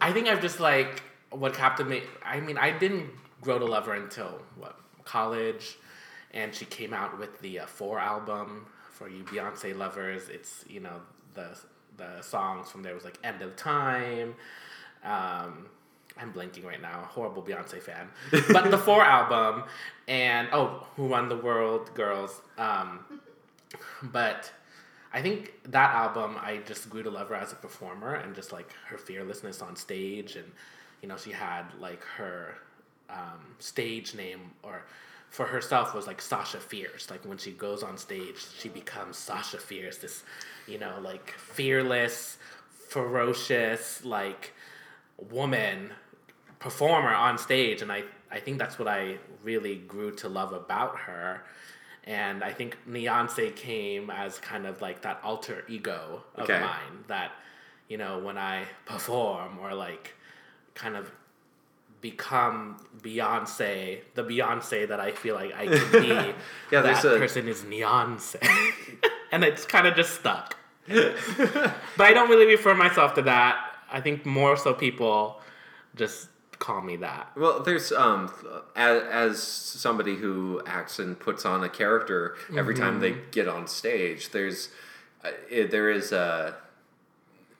[0.01, 2.10] I think I've just like what captivated.
[2.25, 3.10] I mean, I didn't
[3.41, 5.77] grow to love her until what college,
[6.31, 10.29] and she came out with the uh, Four album for you Beyonce lovers.
[10.29, 11.01] It's you know
[11.34, 11.57] the
[11.97, 14.36] the songs from there was like End of Time.
[15.03, 15.67] Um,
[16.17, 17.07] I'm blanking right now.
[17.10, 18.10] Horrible Beyonce fan,
[18.51, 19.63] but the Four album
[20.07, 22.41] and oh, Who Won the World, Girls.
[22.57, 23.20] Um,
[24.03, 24.51] but
[25.13, 28.51] I think that album I just grew to love her as a performer and just
[28.51, 30.49] like her fearlessness on stage and
[31.01, 32.55] you know she had like her
[33.10, 34.84] um, stage name or
[35.29, 37.10] for herself was like Sasha Fierce.
[37.10, 39.97] Like when she goes on stage, she becomes Sasha Fierce.
[39.97, 40.23] This
[40.67, 42.38] you know like fearless,
[42.89, 44.53] ferocious like
[45.29, 45.91] woman
[46.60, 50.97] performer on stage and I, I think that's what I really grew to love about
[50.99, 51.43] her.
[52.12, 56.60] And I think Beyonce came as kind of like that alter ego of Okay.
[56.60, 57.32] mine that,
[57.88, 60.13] you know, when I perform or like
[60.76, 61.10] kind of
[62.02, 66.08] become Beyonce, the Beyonce that I feel like I can be,
[66.71, 68.36] Yeah, that a- person is Beyonce.
[69.32, 70.58] and it's kind of just stuck.
[70.88, 73.56] but I don't really refer myself to that.
[73.91, 75.39] I think more so people
[75.95, 76.28] just
[76.62, 77.32] call me that.
[77.36, 78.32] Well, there's um
[78.76, 83.32] as, as somebody who acts and puts on a character every time they Mm-hmm.
[83.32, 84.30] get on stage.
[84.32, 84.69] There's
[85.26, 85.32] uh,
[85.76, 86.56] there is a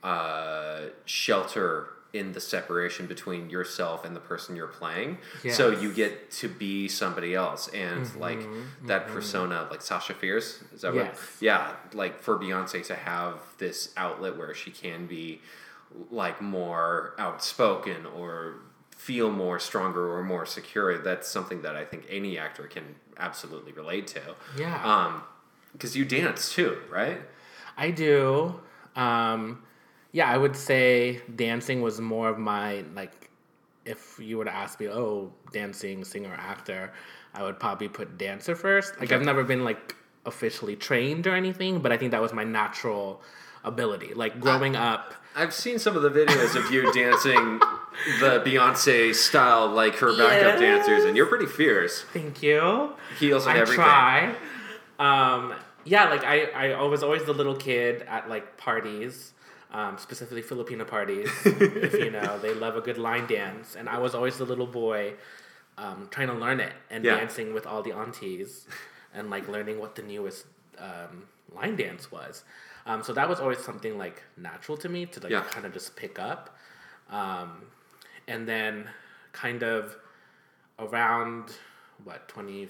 [0.04, 5.18] uh, shelter in the separation between yourself and the person you're playing.
[5.50, 8.42] So you get to be somebody else, and like
[8.88, 10.98] that persona, like Sasha Fierce, is that Mm-hmm.
[10.98, 11.16] Yes.
[11.16, 11.42] what?
[11.42, 15.40] Yeah, like for Beyonce to have this outlet where she can be
[16.10, 18.56] like more outspoken or
[19.08, 22.84] feel more stronger or more secure that's something that i think any actor can
[23.18, 24.22] absolutely relate to
[24.58, 24.78] Yeah.
[24.94, 25.24] um
[25.74, 27.20] because you dance too right
[27.78, 28.60] I do.
[28.98, 29.64] Um,
[30.12, 33.14] yeah, I would say dancing was more of my like.
[33.86, 36.92] If you were to ask me, oh, dancing, singer, actor,
[37.34, 39.00] I would probably put dancer first.
[39.00, 42.44] Like I've never been like officially trained or anything, but I think that was my
[42.44, 43.22] natural
[43.64, 44.14] ability.
[44.14, 47.60] Like growing up, i've seen some of the videos of you dancing
[48.20, 50.78] the beyonce style like her backup Yeah.
[50.78, 52.94] dancers and you're pretty fierce thank you.
[53.20, 54.36] heels and I everything try.
[55.00, 59.34] Um, yeah, like I, I was always the little kid at like parties,
[59.72, 61.28] um, specifically Filipino parties.
[61.46, 64.68] if you know, they love a good line dance, and I was always the little
[64.68, 65.14] boy,
[65.80, 67.16] um, trying to learn it and Yeah.
[67.16, 68.68] dancing with all the aunties,
[69.12, 70.46] and like learning what the newest
[70.78, 72.44] um, line dance was.
[72.86, 75.44] Um, so that was always something like natural to me to like Yeah.
[75.44, 76.56] kind of just pick up,
[77.10, 77.62] um,
[78.28, 78.90] and then
[79.34, 79.96] kind of
[80.80, 81.52] around
[82.04, 82.68] what 20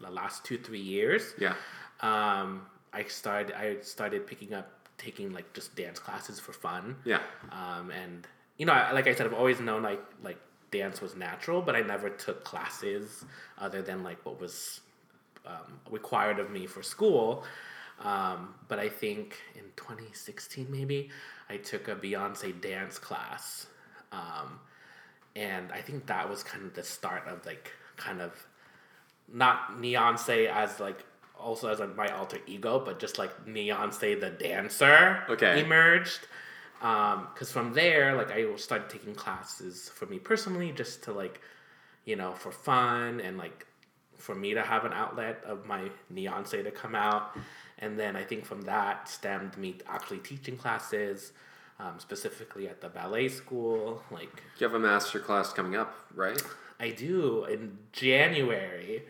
[0.00, 1.54] the last two three years yeah
[2.00, 4.68] um i started i started picking up
[4.98, 7.20] taking like just dance classes for fun yeah
[7.52, 10.38] um and you know I, like i said i've always known like like
[10.72, 13.26] dance was natural, but I never took classes
[13.58, 14.80] other than like what was
[15.44, 17.44] um, required of me for school.
[18.02, 21.10] Um, but I think in 2016, maybe,
[21.48, 23.66] I took a Beyonce dance class.
[24.10, 24.58] Um,
[25.36, 28.32] and I think that was kind of the start of like kind of
[29.32, 31.04] not Beyonce as like
[31.38, 35.60] also as like my alter ego, but just like Beyonce the dancer Okay.
[35.60, 36.20] emerged.
[36.80, 41.40] Because from there, like I started taking classes for me personally, just to like,
[42.04, 43.66] you know, for fun and like
[44.16, 47.36] for me to have an outlet of my Beyonce to come out.
[47.82, 51.32] And then I think from that stemmed me actually teaching classes,
[51.80, 54.02] um, specifically at the ballet school.
[54.10, 56.40] Like You have a master class coming up, right?
[56.78, 59.02] I do in January.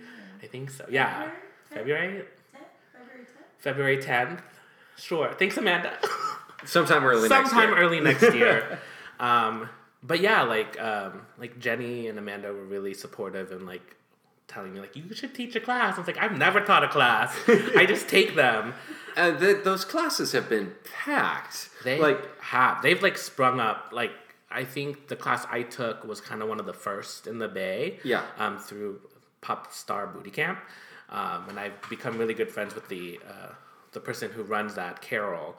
[0.43, 0.87] I think so.
[0.91, 1.31] Yeah.
[1.69, 2.25] February?
[2.93, 3.59] February 10th?
[3.59, 4.41] February 10th.
[4.97, 5.33] Sure.
[5.39, 5.93] Thanks, Amanda.
[6.65, 7.79] Sometime early next Sometime year.
[7.79, 8.79] early next year.
[9.21, 9.69] um,
[10.03, 13.97] but yeah, like um, like Jenny and Amanda were really supportive and like
[14.53, 15.95] telling me like you should teach a class.
[15.95, 17.37] I was like, I've never taught a class.
[17.49, 18.75] I just take them.
[19.15, 21.69] Uh, th- those classes have been packed.
[21.85, 22.81] They like have.
[22.81, 23.91] They've like sprung up.
[23.93, 24.13] Like
[24.51, 27.47] I think the class I took was kind of one of the first in the
[27.47, 27.99] Bay.
[28.05, 28.23] Yeah.
[28.39, 29.01] Um, through
[29.43, 30.59] Pop Star Booty Camp,
[31.11, 33.53] um, and I've become really good friends with the uh,
[33.93, 35.59] the person who runs that, Carol,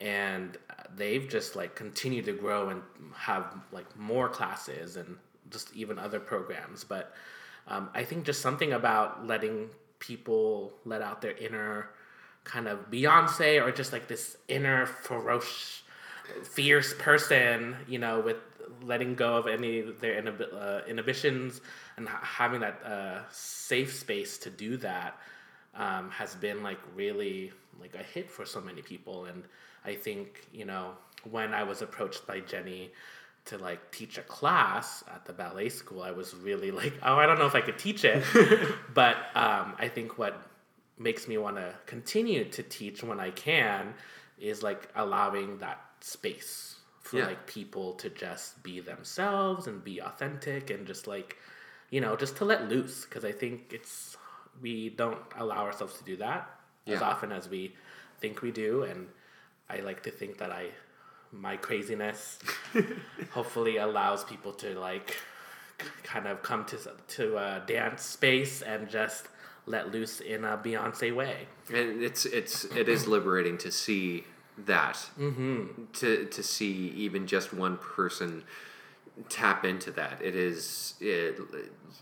[0.00, 0.58] and
[0.94, 2.82] they've just like continued to grow and
[3.14, 5.16] have like more classes and
[5.48, 6.84] just even other programs.
[6.84, 7.14] But
[7.68, 11.90] um, I think just something about letting people let out their inner
[12.44, 15.82] kind of Beyonce or just like this inner ferocious,
[16.42, 18.36] fierce person, you know, with
[18.82, 21.60] letting go of any of their inhib- uh, inhibitions
[21.96, 25.18] and ha- having that uh, safe space to do that
[25.74, 29.26] um, has been like really like a hit for so many people.
[29.26, 29.44] And
[29.84, 30.92] I think, you know,
[31.30, 32.90] when I was approached by Jenny
[33.46, 37.26] to like teach a class at the ballet school, I was really like, oh, I
[37.26, 38.22] don't know if I could teach it.
[38.94, 40.40] but um, I think what
[40.98, 43.94] makes me want to continue to teach when I can
[44.38, 47.26] is like allowing that space for Yeah.
[47.26, 51.36] like people to just be themselves and be authentic and just like
[51.90, 54.16] you know just to let loose because I think it's
[54.60, 56.48] we don't allow ourselves to do that
[56.86, 57.74] as often as we
[58.20, 59.08] think we do and
[59.68, 60.66] I like to think that I
[61.32, 62.38] my craziness
[63.30, 65.16] hopefully allows people to like
[66.02, 69.28] kind of come to to a dance space and just
[69.66, 71.46] let loose in a Beyonce way.
[71.68, 74.24] and it's it's it is liberating to see
[74.66, 75.84] that mm-hmm.
[75.92, 78.42] to to see even just one person
[79.28, 81.38] tap into that it is it,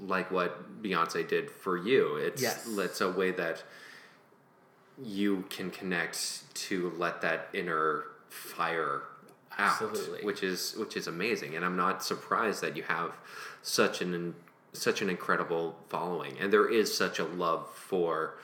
[0.00, 2.66] like what beyonce did for you it's Yes.
[2.78, 3.62] it's a way that
[5.02, 9.02] you can connect to let that inner fire
[9.58, 10.24] out Absolutely.
[10.24, 13.12] which is which is amazing and i'm not surprised that you have
[13.62, 14.34] such an
[14.72, 18.34] such an incredible following and there is such a love for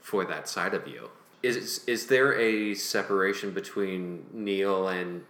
[0.00, 1.10] for that side of you
[1.42, 5.24] is is there a separation between neal and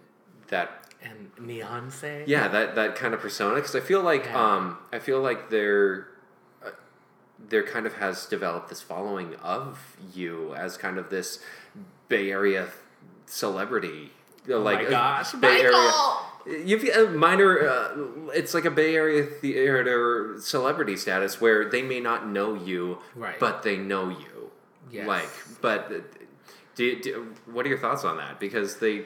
[0.47, 2.23] that And Beyonce.
[2.27, 4.53] yeah that that kind of persona because i feel like Yeah.
[4.55, 6.07] um i feel like there
[6.65, 6.69] uh,
[7.49, 11.39] there kind of has developed this following of you as kind of this
[12.07, 12.69] bay area
[13.25, 14.11] celebrity
[14.49, 15.75] oh my gosh, bay Michael!
[16.45, 17.95] area you've a minor uh,
[18.33, 23.39] it's like a bay area theater celebrity status where they may not know you Right.
[23.39, 24.51] but they know you
[24.91, 25.07] Yes.
[25.07, 25.29] like
[25.61, 25.99] but uh,
[26.75, 29.05] do, do, what are your thoughts on that because they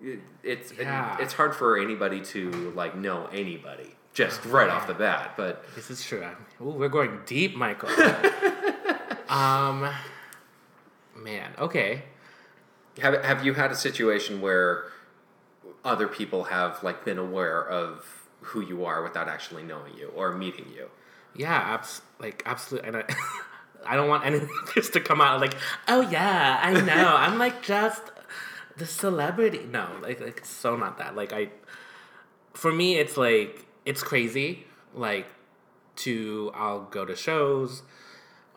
[0.00, 1.16] it, it's Yeah.
[1.20, 5.90] it's hard for anybody to like know anybody just right off the bat but This
[5.90, 6.24] is true.
[6.60, 7.88] Ooh, we're going deep, Michael.
[9.28, 9.88] um,
[11.16, 11.50] man.
[11.58, 12.02] Okay.
[13.00, 14.84] Have, have you had a situation where
[15.84, 20.32] other people have like been aware of who you are without actually knowing you or
[20.32, 20.88] meeting you
[21.34, 21.54] Yeah.
[21.56, 22.88] Abs- like absolutely.
[22.88, 23.04] And I,
[23.86, 25.54] I don't want any of this to come out like,
[25.88, 27.16] oh yeah, I know.
[27.18, 28.02] I'm like just
[28.76, 29.66] the celebrity.
[29.70, 31.16] No, like, like it's so not that.
[31.16, 31.48] Like I,
[32.54, 34.66] for me, it's like it's crazy.
[34.94, 35.26] Like
[35.96, 37.82] to I'll go to shows,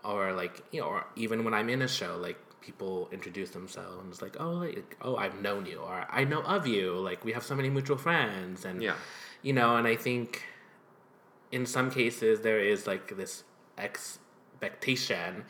[0.04, 4.22] or like you know, or even when I'm in a show, like people introduce themselves
[4.22, 6.94] like, oh, like oh, I've known you, or I know of you.
[7.10, 8.96] Like we have so many mutual friends, and Yeah.
[9.44, 10.44] you know, and I think
[11.52, 13.44] in some cases there is like this
[13.78, 15.46] expectation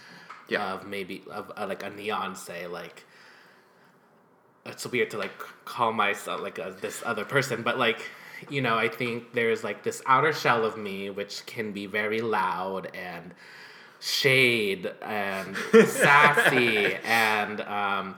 [0.49, 0.73] Yeah.
[0.73, 3.05] of maybe of uh, like a Neonce like
[4.65, 7.99] it's weird to like call myself like a, this other person but like
[8.49, 12.19] you know i think there's like this outer shell of me which can be very
[12.21, 13.33] loud and
[14.05, 18.15] shade and sassy and um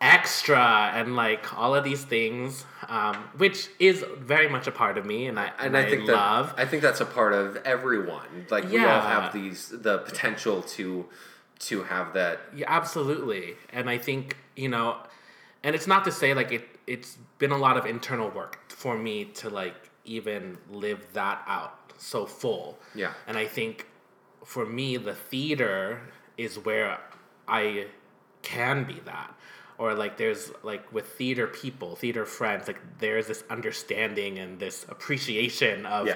[0.00, 5.06] extra and like all of these things, um, which is very much a part of
[5.06, 6.54] me, and I and I think love.
[6.56, 8.46] that I think that's a part of everyone.
[8.50, 11.06] Like we all have these the potential to
[11.60, 12.40] to have that.
[12.54, 13.54] Yeah, absolutely.
[13.72, 14.98] And I think, you know,
[15.62, 18.98] and it's not to say like it it's been a lot of internal work for
[18.98, 22.78] me to like even live that out so full.
[22.94, 23.12] Yeah.
[23.26, 23.86] And I think
[24.44, 26.00] for me the theater
[26.36, 26.98] is where
[27.48, 27.86] I
[28.42, 29.34] can be that.
[29.78, 34.84] Or like there's like with theater people, theater friends, like there's this understanding and this
[34.88, 36.14] appreciation of Yeah.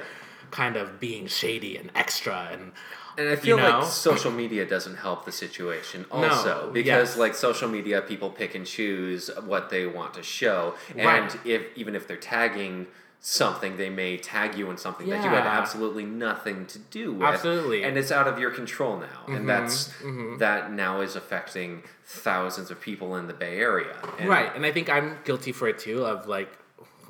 [0.51, 2.73] kind of being shady and extra and
[3.19, 3.81] And I feel know?
[3.81, 7.17] like social media doesn't help the situation also because yes.
[7.19, 11.37] like social media people pick and choose what they want to show and Right.
[11.45, 12.87] if even if they're tagging
[13.21, 15.59] something they may tag you in something that you had Yeah.
[15.61, 17.23] absolutely nothing to do with.
[17.23, 17.79] Absolutely.
[17.79, 19.35] Mm-hmm, and it's out of your control now.
[19.35, 19.93] And that's
[20.39, 23.97] that now is affecting thousands of people in the Bay Area.
[24.19, 26.51] And right and i think i'm guilty for it too of like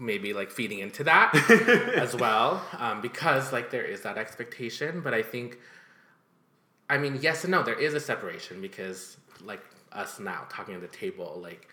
[0.01, 1.35] maybe like feeding into that
[1.97, 5.01] as well um, because like there is that expectation.
[5.01, 5.59] But i think
[6.91, 10.81] i mean yes and no there is a separation because like us now talking at
[10.81, 11.69] the table like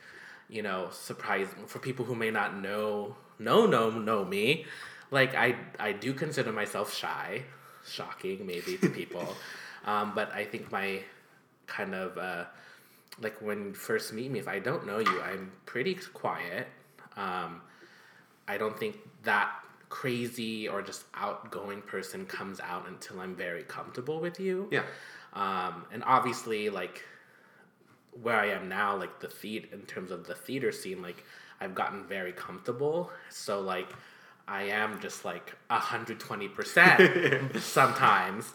[0.50, 4.66] you know surprise for people who may not know know no, no me.
[5.12, 7.44] Like i i do consider myself shy
[7.86, 9.36] shocking maybe to people.
[9.86, 11.02] Um, but i think my
[11.68, 12.46] kind of uh,
[13.22, 16.68] like when you first meet me if i don't know you i'm pretty quiet.
[17.18, 17.62] Um,
[18.48, 19.52] i don't think that
[19.90, 24.68] crazy or just outgoing person comes out until i'm very comfortable with you.
[24.72, 24.84] Yeah.
[25.34, 27.04] Um, and obviously like
[28.22, 31.24] where i am now like the theater in terms of the theater scene like
[31.62, 33.12] i've gotten very comfortable.
[33.30, 33.90] So like
[34.48, 38.54] i am just like 120% sometimes.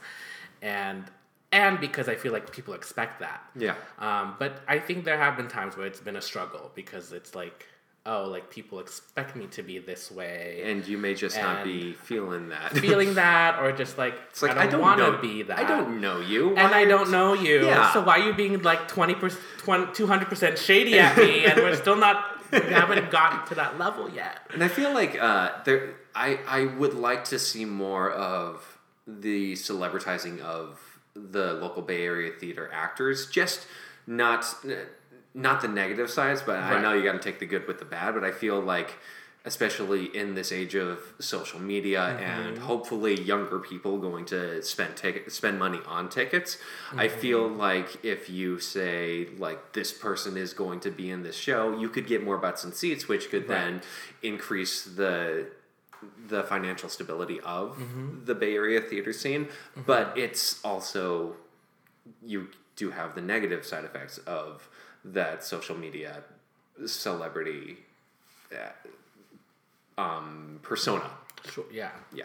[0.63, 1.05] And
[1.53, 3.43] and because i feel like people expect that.
[3.57, 3.75] Yeah.
[3.99, 7.35] Um, but I think there have been times where it's been a struggle because it's
[7.35, 7.67] like,
[8.07, 11.93] oh, like people expect me to be this way, and you may just not be
[11.93, 12.77] feeling that.
[12.77, 15.59] feeling that, or just like, it's like I don't, want to be that.
[15.59, 16.57] I don't know you.
[16.57, 17.67] And I don't know you.
[17.67, 17.93] Yeah.
[17.93, 19.17] So why are you being like 20
[19.95, 24.11] 200 percent shady at me, and we're still not, we haven't gotten to that level
[24.11, 24.41] yet.
[24.53, 29.55] And I feel like uh, there, I I would like to see more of the
[29.55, 30.81] celebritizing of
[31.15, 33.27] the local Bay Area theater actors.
[33.27, 33.67] Just
[34.07, 34.45] not
[35.35, 37.85] not the negative sides, but I know you got to take the good with the
[37.85, 38.15] bad.
[38.15, 38.97] But I feel like,
[39.45, 42.23] especially in this age of social media mm-hmm.
[42.23, 46.59] and hopefully younger people going to spend ticket spend money on tickets,
[46.93, 47.21] I mm-hmm.
[47.21, 51.79] feel like if you say like this person is going to be in this show,
[51.79, 53.81] you could get more butts and seats, which could then
[54.23, 55.49] increase the
[56.29, 58.25] the financial stability of mm-hmm.
[58.25, 59.49] the Bay Area theater scene.
[59.87, 61.37] But it's also
[62.23, 64.69] you do have the negative side effects of
[65.05, 66.23] that social media
[66.87, 67.79] celebrity
[68.53, 68.71] uh,
[70.01, 71.11] um, persona.
[71.51, 71.91] Sure, yeah.
[72.13, 72.25] Yeah.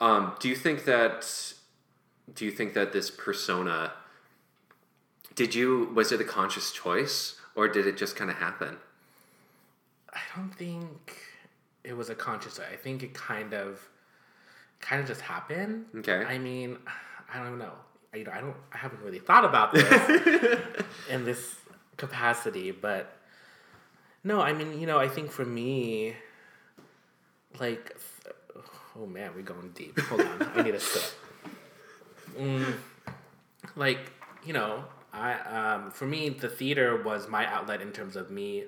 [0.00, 1.54] Um, do you think that?
[2.34, 3.92] Do you think that this persona?
[5.34, 5.90] Did you?
[5.94, 8.76] Was it a conscious choice, or did it just kind of happen?
[10.12, 11.16] I don't think
[11.84, 12.58] it was a conscious.
[12.58, 13.88] I think it kind of,
[14.80, 15.86] kind of just happened.
[15.96, 16.24] Okay.
[16.24, 16.78] I mean,
[17.32, 17.72] I don't know.
[18.12, 18.56] I, you know, I don't.
[18.72, 21.56] I haven't really thought about this in this
[21.96, 23.16] capacity, but
[24.24, 24.40] no.
[24.40, 26.14] I mean, you know, I think for me,
[27.58, 27.96] like,
[28.96, 29.98] oh man, we're going deep.
[30.00, 31.02] Hold on, I need a sip.
[32.38, 32.74] Mm,
[33.76, 33.98] like,
[34.44, 35.34] you know, I
[35.74, 38.64] um, for me, the theater was my outlet in terms of me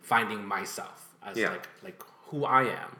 [0.00, 1.50] finding myself as Yeah.
[1.50, 2.96] like like who I am.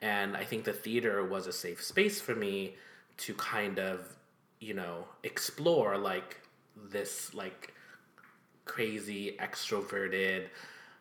[0.00, 2.76] And I think the theater was a safe space for me
[3.18, 4.14] to kind of,
[4.60, 6.40] you know, explore like
[6.76, 7.74] this like
[8.64, 10.44] crazy extroverted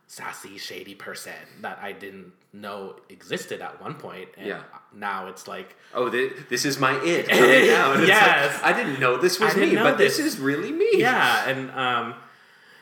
[0.09, 4.61] sassy shady person that I didn't know existed at one point and Yeah.
[4.93, 7.91] now it's like Oh, thi- this is my it coming out.
[7.91, 8.59] It's like, Yes.
[8.63, 10.17] I didn't know this was me, but this.
[10.17, 10.25] this.
[10.25, 10.89] is really me.
[10.95, 12.15] yeah and um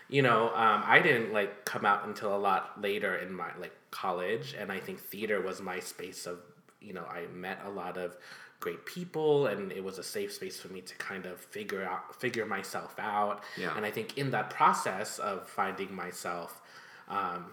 [0.07, 3.73] you know um i didn't like come out until a lot later in my like
[3.89, 6.38] college and i think theater was my space of
[6.80, 8.15] you know i met a lot of
[8.59, 12.15] great people and it was a safe space for me to kind of figure out
[12.21, 13.76] figure myself out Yeah.
[13.76, 16.61] and i think in that process of finding myself
[17.08, 17.45] um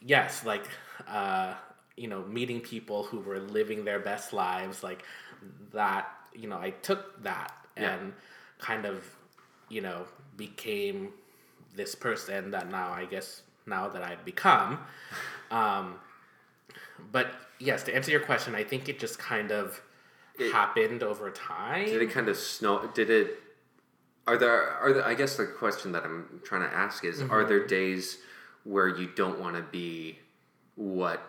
[0.00, 0.64] yes like
[1.08, 1.54] uh
[1.96, 5.02] you know meeting people who were living their best lives like
[5.72, 7.94] that you know i took that Yeah.
[7.94, 8.12] and
[8.58, 9.04] kind of
[9.68, 10.04] you know
[10.36, 11.12] became
[11.74, 14.78] this person that now i guess now that i've become
[15.50, 15.98] um
[17.12, 19.80] but yes to answer your question i think it just kind of
[20.38, 22.88] It- happened over time Did it kind of snow?
[22.94, 23.40] Did it?
[24.26, 24.70] Are there?
[24.70, 27.48] Are there, I guess the question that I'm trying to ask is: Are Mm-hmm.
[27.48, 28.18] there days
[28.68, 30.18] where you don't want to be
[30.76, 31.22] what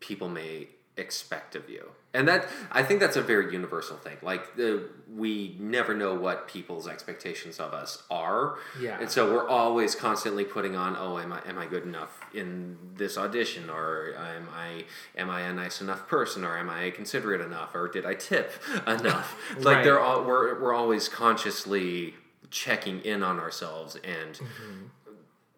[0.00, 1.90] people may expect of you.
[2.14, 4.16] And that I think that's a very universal thing.
[4.22, 8.54] Like the we never know what people's expectations of us are.
[8.80, 8.98] Yeah.
[9.00, 12.78] And so we're always constantly putting on, oh, am I am I good enough in
[12.96, 14.84] this audition or am I
[15.20, 18.52] am I a nice enough person or am I considerate enough or did I tip
[18.86, 19.36] enough?
[19.58, 19.84] like Right.
[19.84, 22.14] they're all we're we're always consciously
[22.50, 25.03] checking in on ourselves and mm-hmm.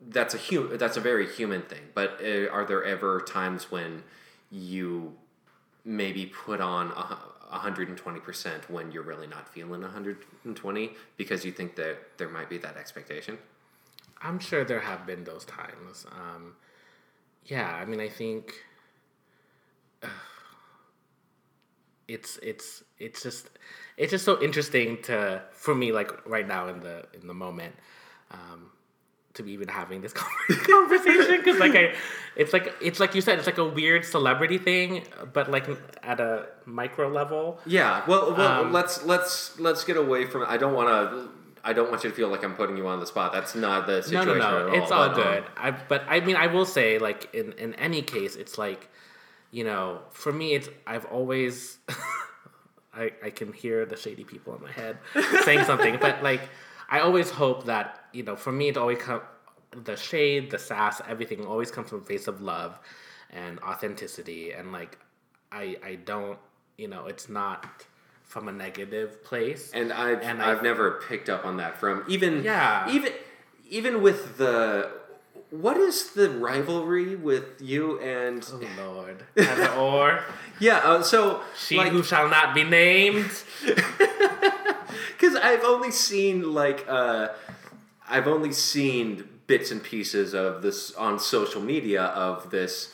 [0.09, 1.83] That's a hu- that's a very human thing.
[1.95, 4.03] But uh, are there ever times when
[4.51, 5.15] you
[5.85, 7.19] maybe put on a
[7.53, 12.77] 120% when you're really not feeling 120 because you think that there might be that
[12.77, 13.39] expectation?
[14.21, 16.07] I'm sure there have been those times.
[16.11, 16.55] Um,
[17.45, 18.55] yeah, I mean, I think
[22.09, 23.51] it's it's it's just
[23.97, 27.75] it's just so interesting to for me, like right now in the in the moment,
[28.31, 28.71] um,
[29.37, 30.13] to be even having this
[30.67, 31.95] conversation because like I,
[32.35, 35.67] it's like it's like you said, it's like a weird celebrity thing, but like
[36.03, 37.61] at a micro level.
[37.67, 38.03] Yeah.
[38.07, 41.29] Well, well Um, let's let's let's get away from I don't want to
[41.65, 43.33] I don't want you to feel like I'm putting you on the spot.
[43.33, 44.69] That's not the No, situation no, at no.
[44.69, 44.83] all.
[44.83, 45.45] It's all but, um, good.
[45.57, 48.89] I, but I mean, I will say, like in in any case, it's like,
[49.51, 51.79] you know, for me, it's I've always,
[52.95, 54.99] I I can hear the shady people in my head
[55.43, 56.43] saying something, but like,
[56.89, 59.21] I always hope that you know, for me, it always come
[59.85, 62.79] the shade, the sass, everything always comes from a place of love
[63.31, 64.99] and authenticity, and like,
[65.53, 66.39] I I don't,
[66.79, 67.61] you know, it's not
[68.25, 69.71] from a negative place.
[69.75, 72.89] and I've And I- I've never picked up on that from even Yeah.
[72.97, 73.13] even
[73.79, 74.91] even with the
[75.51, 80.23] what is the rivalry with you and Oh Lord, Heather Orth.
[80.69, 83.31] yeah uh, so She like who shall not be named.
[85.13, 87.29] because I've only seen like uh
[88.09, 92.93] I've only seen bits and pieces of this on social media of this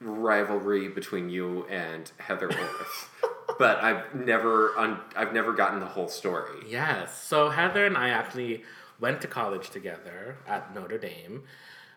[0.00, 3.10] rivalry between you and Heather Orth.
[3.58, 6.60] but I've never un- I've never gotten the whole story.
[6.68, 7.22] Yes.
[7.22, 8.64] So Heather and I actually
[9.00, 11.42] went to college together at Notre Dame.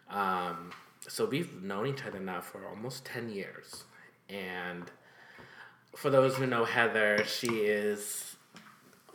[0.09, 0.71] Um,
[1.07, 3.83] so we've known each other now for almost 10 years.
[4.29, 4.91] And
[5.95, 8.35] for those who know Heather, she is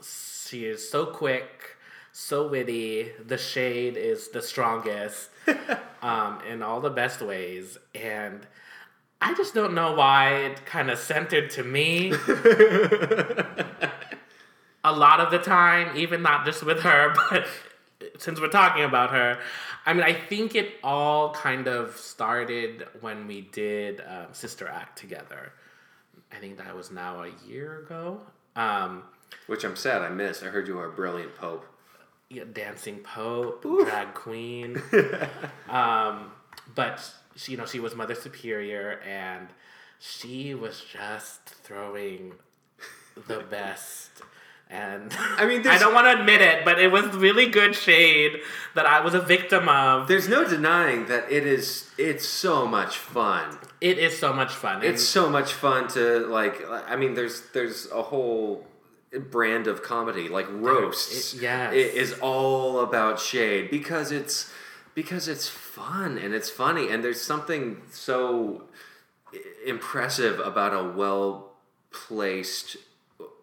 [0.03, 1.72] she is so quick,
[2.13, 3.11] so witty.
[3.25, 5.31] The shade is the strongest
[6.03, 7.79] um, in all the best ways.
[7.95, 8.47] And
[9.21, 12.13] I just don't know why it kind of centered to me
[14.85, 17.47] a lot of the time, even not just with her, but
[18.19, 19.39] since we're talking about her,
[19.87, 24.99] I mean, I think it all kind of started when we did um, Sister Act
[24.99, 25.53] together.
[26.31, 28.21] I think that was now a year ago.
[28.57, 29.05] Um,
[29.47, 30.43] Which I'm sad I missed.
[30.43, 31.67] I heard you were a brilliant pope.
[32.33, 34.80] Yeah, Dancing Pope, drag queen.
[35.68, 36.33] um,
[36.74, 39.49] but she, you know, she was Mother Superior, and
[39.99, 42.33] she was just throwing
[43.26, 44.11] the best.
[44.70, 48.41] And I mean, I don't want to admit it, but it was really good shade
[48.74, 50.09] that I was a victim of.
[50.09, 51.91] There's no denying that it is.
[51.99, 53.59] It's so much fun.
[53.83, 54.83] It is so much fun.
[54.83, 56.62] It's so much fun to like.
[56.70, 58.66] I mean, there's there's a whole
[59.21, 61.35] brand of comedy like roasts.
[61.71, 64.51] i- is all about shade because it's
[64.95, 68.65] because it's fun and it's funny and there's something so
[69.65, 71.53] impressive about a well
[71.91, 72.77] placed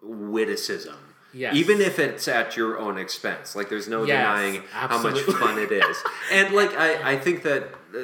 [0.02, 0.96] witticism.
[1.32, 1.54] Yes.
[1.54, 5.58] Even if it's at your own expense, like there's no Yes, denying how much fun
[5.58, 5.96] it is.
[6.32, 7.98] And like I, I think that uh,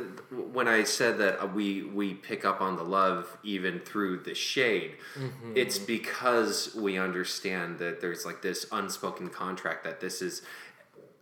[0.53, 4.35] when I said that uh, we we pick up on the love even through the
[4.35, 5.53] shade, Mm-hmm.
[5.57, 10.43] it's because we understand that there's like this unspoken contract that this is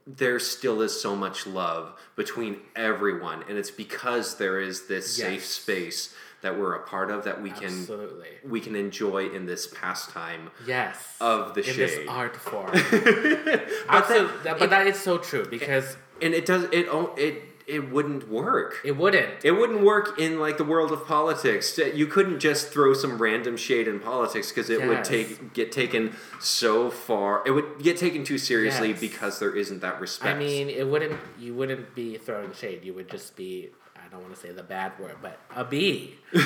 [0.07, 5.45] there still is so much love between everyone and it's because there is this safe
[5.47, 6.15] space
[6.45, 8.29] that we're a part of that we can Absolutely.
[8.47, 10.97] we can enjoy in this pastime Yes.
[11.21, 11.77] of the in shade.
[11.77, 12.71] this art form.
[13.89, 14.43] Absolutely.
[14.45, 16.87] That, but that is so true because and it does it
[17.19, 19.43] it it wouldn't work it wouldn't.
[19.43, 23.57] it wouldn't work in like the world of politics you couldn't just throw some random
[23.57, 28.23] shade in politics because it would take get taken so far it would get taken
[28.23, 29.01] too seriously Yes.
[29.01, 31.19] because there isn't that respect I mean, it wouldn't.
[31.39, 32.85] You wouldn't be throwing shade.
[32.85, 33.71] You would just be.
[34.15, 36.15] I don't want to say the bad word, but a bee.
[36.33, 36.41] you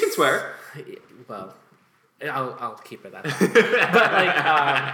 [0.00, 0.52] can swear
[1.26, 1.54] Well,
[2.22, 3.90] I'll I'll keep it at that.
[3.92, 4.44] but like,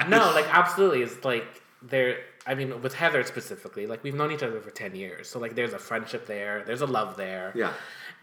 [0.04, 1.44] um, no, like absolutely, it's like
[1.82, 2.18] there.
[2.46, 5.56] I mean, with Heather specifically, like we've known each other for ten years, so like
[5.56, 7.52] there's a friendship there, there's a love there.
[7.56, 7.72] Yeah.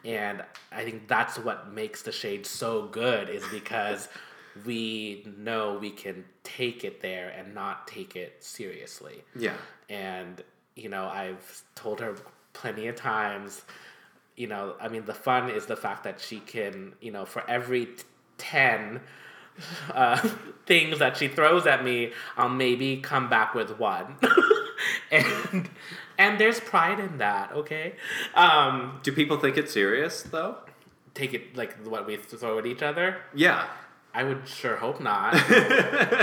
[0.06, 0.42] And
[0.72, 4.08] I think that's what makes the shade so good is because
[4.66, 9.22] we know we can take it there and not take it seriously.
[9.36, 9.54] yeah
[9.90, 10.42] And,
[10.76, 12.16] you know, I've told her
[12.54, 13.64] plenty of times.
[14.36, 17.48] You know, I mean, the fun is the fact that she can, you know, for
[17.50, 18.04] every t-
[18.38, 19.02] 10
[19.94, 20.18] uh,
[20.66, 24.16] things that she throws at me, I'll maybe come back with one.
[25.12, 25.70] and
[26.18, 27.96] and there's pride in that, okay?
[28.36, 30.58] Um, Do people think it's serious though?
[31.14, 33.18] take it like what we throw at each other.
[33.36, 33.68] Yeah.
[34.14, 35.34] I would sure hope not.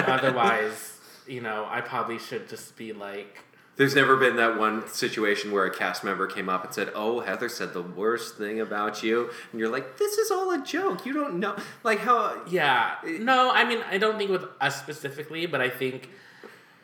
[0.08, 3.38] Otherwise, you know, I probably should just be like,
[3.78, 7.20] There's never been that one situation where a cast member came up and said, "Oh,
[7.20, 11.06] Heather said the worst thing about you," and you're like, "This is all a joke.
[11.06, 12.42] You don't know." Like how?
[12.48, 12.96] yeah.
[13.04, 16.10] No, I mean, I don't think with us specifically, but I think,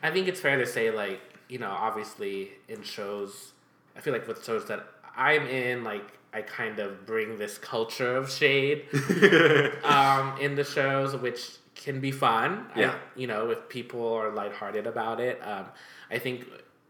[0.01, 1.19] I think it's fair to say, like,
[1.49, 3.51] you know, obviously in shows,
[3.95, 4.87] I feel like with shows that
[5.17, 8.85] I'm in, like, I kind of bring this culture of shade
[9.83, 12.67] um, in the shows, which can be fun.
[12.73, 12.95] I- Yeah.
[13.17, 15.41] you know, if people are lighthearted about it.
[15.45, 15.65] Um,
[16.09, 16.45] I think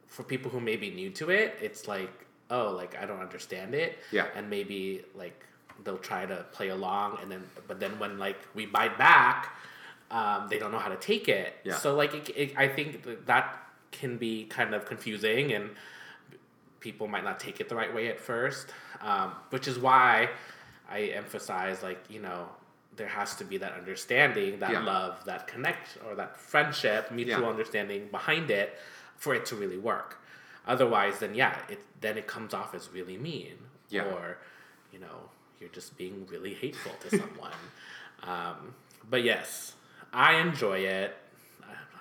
[0.07, 2.11] for people who may be new to it, it's like,
[2.49, 3.97] oh, like I don't understand it.
[4.11, 4.27] Yeah.
[4.35, 5.45] And maybe like
[5.83, 9.55] they'll try to play along, and then but then when like we bite back,
[10.11, 11.53] um, they don't know how to take it.
[11.63, 11.75] Yeah.
[11.75, 15.69] So like it, it, I think that can be kind of confusing and
[16.81, 18.67] people might not take it the right way at first,
[19.01, 20.29] um, which is why
[20.89, 22.47] I emphasize like you know
[22.95, 24.83] there has to be that understanding, that Yeah.
[24.83, 27.49] love, that connect or that friendship, mutual Yeah.
[27.49, 28.77] understanding behind it
[29.17, 30.17] for it to really work.
[30.67, 33.57] Otherwise, then yeah, it then it comes off as really mean,
[33.89, 34.03] Yeah.
[34.03, 34.37] or
[34.91, 37.51] you know you're just being really hateful to someone.
[38.23, 38.73] um,
[39.09, 39.73] but yes,
[40.13, 41.15] I enjoy it.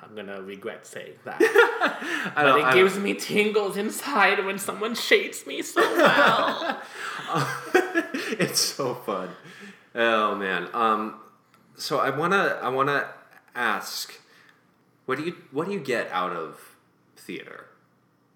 [0.02, 1.40] I'm gonna regret saying that.
[2.34, 6.80] But it gives me tingles inside when someone shades me so well.
[8.38, 9.30] it's so fun.
[9.94, 10.68] Oh man.
[10.74, 11.20] Um,
[11.76, 13.08] so I wanna I wanna
[13.54, 14.20] ask,
[15.06, 16.73] what do you what do you get out of
[17.24, 17.66] theater,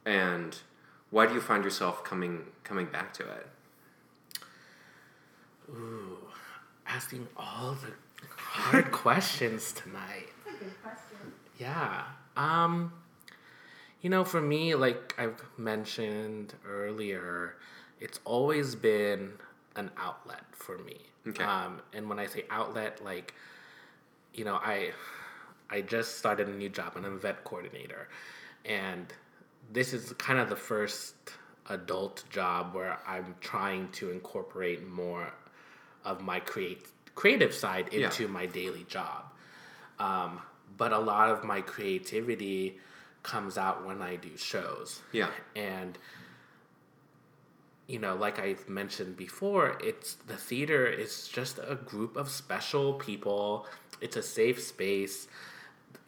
[0.04, 0.56] and
[1.10, 3.46] why do you find yourself coming coming back to it?
[5.70, 6.16] Ooh,
[6.86, 7.92] asking all the
[8.36, 10.28] hard questions tonight.
[10.44, 11.32] That's a good question.
[11.58, 12.04] Yeah.
[12.36, 12.92] Um
[14.00, 17.56] you know, for me, like I've mentioned earlier,
[18.00, 19.32] it's always been
[19.76, 20.98] an outlet for me.
[21.26, 21.44] Okay.
[21.44, 23.34] Um and when I say outlet, like
[24.34, 24.92] you know, I
[25.70, 28.08] I just started a new job and I'm a vet coordinator.
[28.68, 29.12] And
[29.72, 31.14] this is kind of the first
[31.68, 35.32] adult job where I'm trying to incorporate more
[36.04, 38.06] of my create creative side Yeah.
[38.06, 39.24] into my daily job.
[39.98, 40.40] Um,
[40.76, 42.78] but a lot of my creativity
[43.22, 45.02] comes out when I do shows.
[45.12, 45.30] Yeah.
[45.56, 45.98] And
[47.88, 52.92] you know, like I've mentioned before, it's the theater is just a group of special
[52.94, 53.66] people.
[54.02, 55.26] It's a safe space.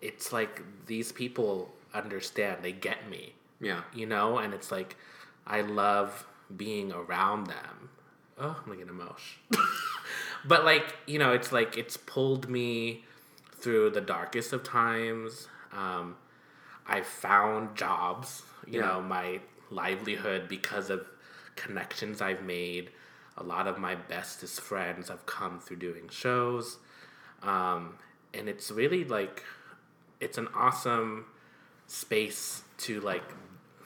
[0.03, 3.34] It's like these people understand, they get me.
[3.62, 3.82] Yeah.
[3.95, 4.97] you know and it's like
[5.47, 6.26] i love
[6.57, 7.91] being around them.
[8.38, 9.16] Oh i'm gonna get emotional.
[10.45, 13.05] But like you know it's like it's pulled me
[13.53, 15.49] through the darkest of times.
[15.72, 16.16] Um,
[16.86, 18.86] i found jobs you Yeah.
[18.86, 21.07] know my livelihood because of
[21.57, 22.91] connections i've made.
[23.36, 26.78] A lot of my bestest friends have come through doing shows.
[27.43, 27.95] Um,
[28.34, 29.45] and it's really like
[30.20, 31.26] it's an awesome
[31.91, 33.24] space to like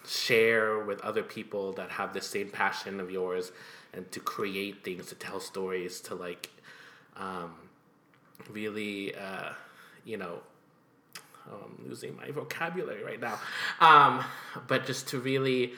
[0.06, 3.50] share with other people that have the same passion of yours
[3.94, 6.50] and to create things to tell stories to like
[7.16, 7.54] um,
[8.50, 9.50] really uh,
[10.04, 10.40] you know
[11.50, 13.38] oh, i'm losing my vocabulary right now.
[13.80, 14.22] Um,
[14.68, 15.72] but just to really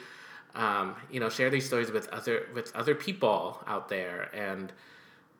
[0.53, 4.29] um, you know share these stories with other with other people out there.
[4.33, 4.73] And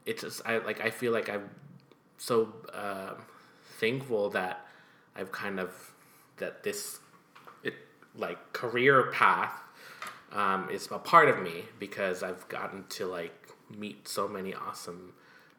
[0.06, 1.50] it's just i like i feel like i'm
[2.18, 3.18] so um
[3.78, 4.66] thankful that
[5.18, 5.94] i've kind of
[6.38, 7.00] that this
[7.64, 7.74] It
[8.16, 9.54] like career path
[10.32, 15.14] um, is a part of me because I've gotten to like meet so many awesome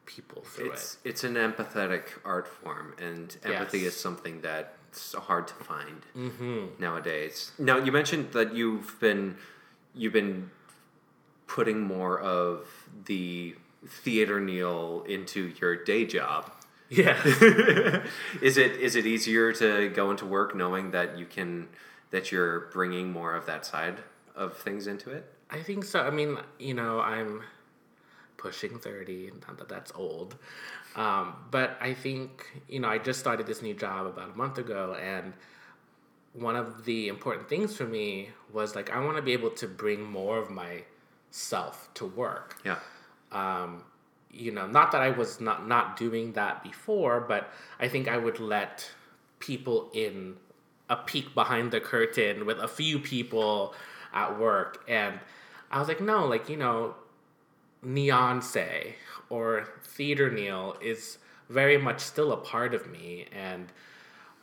[0.05, 3.93] people through it's it's an empathetic art form, and empathy Yes.
[3.93, 6.01] is something that's hard to find
[6.79, 7.51] nowadays.
[7.59, 9.37] Now you mentioned that you've been
[9.93, 10.49] you've been
[11.47, 12.67] putting more of
[13.05, 13.55] the
[13.87, 16.51] theater Neal into your day job.
[16.89, 17.21] Yeah.
[18.41, 21.69] is it is it easier to go into work knowing that you can
[22.11, 23.99] that you're bringing more of that side
[24.35, 25.25] of things into it?
[25.49, 26.01] I think so.
[26.01, 27.43] I mean, you know, I'm
[28.37, 30.35] pushing 30, not that that's old.
[30.95, 34.57] Um, but I think, you know, I just started this new job about a month
[34.57, 35.33] ago, and
[36.33, 39.67] one of the important things for me was like, I want to be able to
[39.67, 42.57] bring more of myself to work.
[42.63, 42.79] Yeah.
[43.31, 43.83] um,
[44.31, 48.17] you know, not that I was not not doing that before, but I think I
[48.17, 48.89] would let
[49.39, 50.35] people in
[50.89, 53.73] a peek behind the curtain with a few people
[54.13, 55.19] at work, and
[55.71, 56.95] I was like, no, like you know,
[57.85, 58.93] Neonce
[59.29, 61.17] or Theater Neal is
[61.49, 63.71] very much still a part of me, and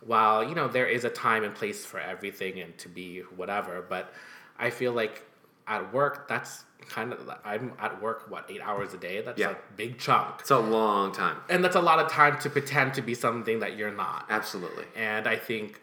[0.00, 3.84] while you know there is a time and place for everything and to be whatever,
[3.88, 4.12] but
[4.58, 5.24] I feel like
[5.68, 9.20] at work that's kind of I'm at work what eight hours a day.
[9.20, 9.50] That's Yeah.
[9.50, 11.38] a big chunk, It's a long time.
[11.48, 14.26] and that's a lot of time to pretend to be something that you're not.
[14.30, 14.84] Absolutely.
[14.94, 15.80] And I think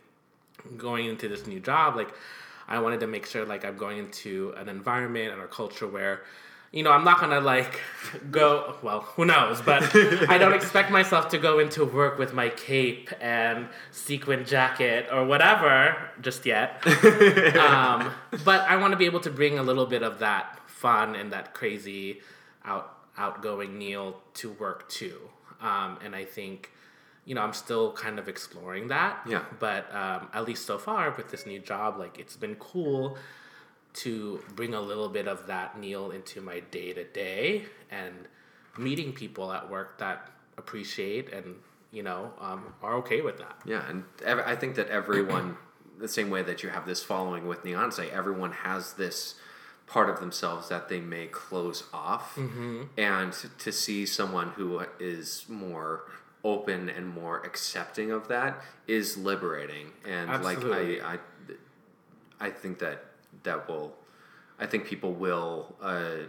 [0.78, 2.10] going into this new job, like
[2.70, 6.24] I wanted to make sure like I'm going into an environment and a culture where,
[6.74, 7.80] you know, I'm not gonna like
[8.32, 9.84] go well, who knows, but
[10.30, 15.24] I don't expect myself to go into work with my cape and sequin jacket or
[15.24, 16.86] whatever just yet.
[17.58, 18.12] um,
[18.44, 21.32] but I want to be able to bring a little bit of that fun and
[21.32, 22.22] that crazy
[22.66, 25.20] out outgoing Neal to work too.
[25.62, 26.72] Um, and I think,
[27.26, 29.20] you know, I'm still kind of exploring that.
[29.30, 29.44] Yeah.
[29.60, 33.18] But um, at least so far with this new job, like it's been cool
[33.94, 38.14] to bring a little bit of that Neal into my day to day and
[38.78, 41.56] meeting people at work that appreciate and
[41.92, 43.56] you know um, are okay with that.
[43.66, 45.58] Yeah, and ev- I think that everyone,
[46.00, 49.36] the same way that you have this following with Neonce, everyone has this
[49.86, 52.84] part of themselves that they may close off, Mm-hmm.
[52.98, 56.06] and to see someone who is more
[56.44, 59.92] open and more accepting of that is liberating.
[60.06, 61.00] And Absolutely.
[61.00, 61.20] like I,
[62.42, 63.06] I, I think that
[63.44, 63.94] that will,
[64.60, 65.76] I think people will.
[65.82, 66.28] Uh,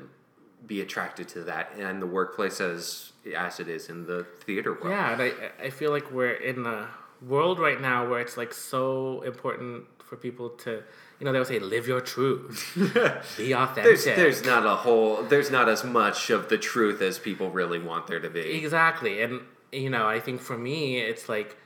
[0.66, 4.88] be attracted to that and the workplace as as it is in the theater world.
[4.88, 5.32] Yeah, and I
[5.62, 6.88] I feel like we're in a
[7.20, 10.82] world right now where it's like so important for people to
[11.20, 12.72] you know they'll say live your truth,
[13.36, 13.84] be authentic.
[13.84, 17.78] There's there's not a whole there's not as much of the truth as people really
[17.78, 18.40] want there to be.
[18.56, 19.20] Exactly.
[19.20, 21.58] And you know, I think for me it's like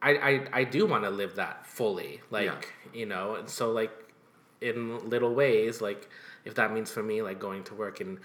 [0.00, 2.20] I I, I do want to live that fully.
[2.30, 2.60] Like, Yeah.
[3.00, 3.90] you know, and so like
[4.60, 6.08] in little ways, like
[6.44, 8.18] if that means for me like going to work and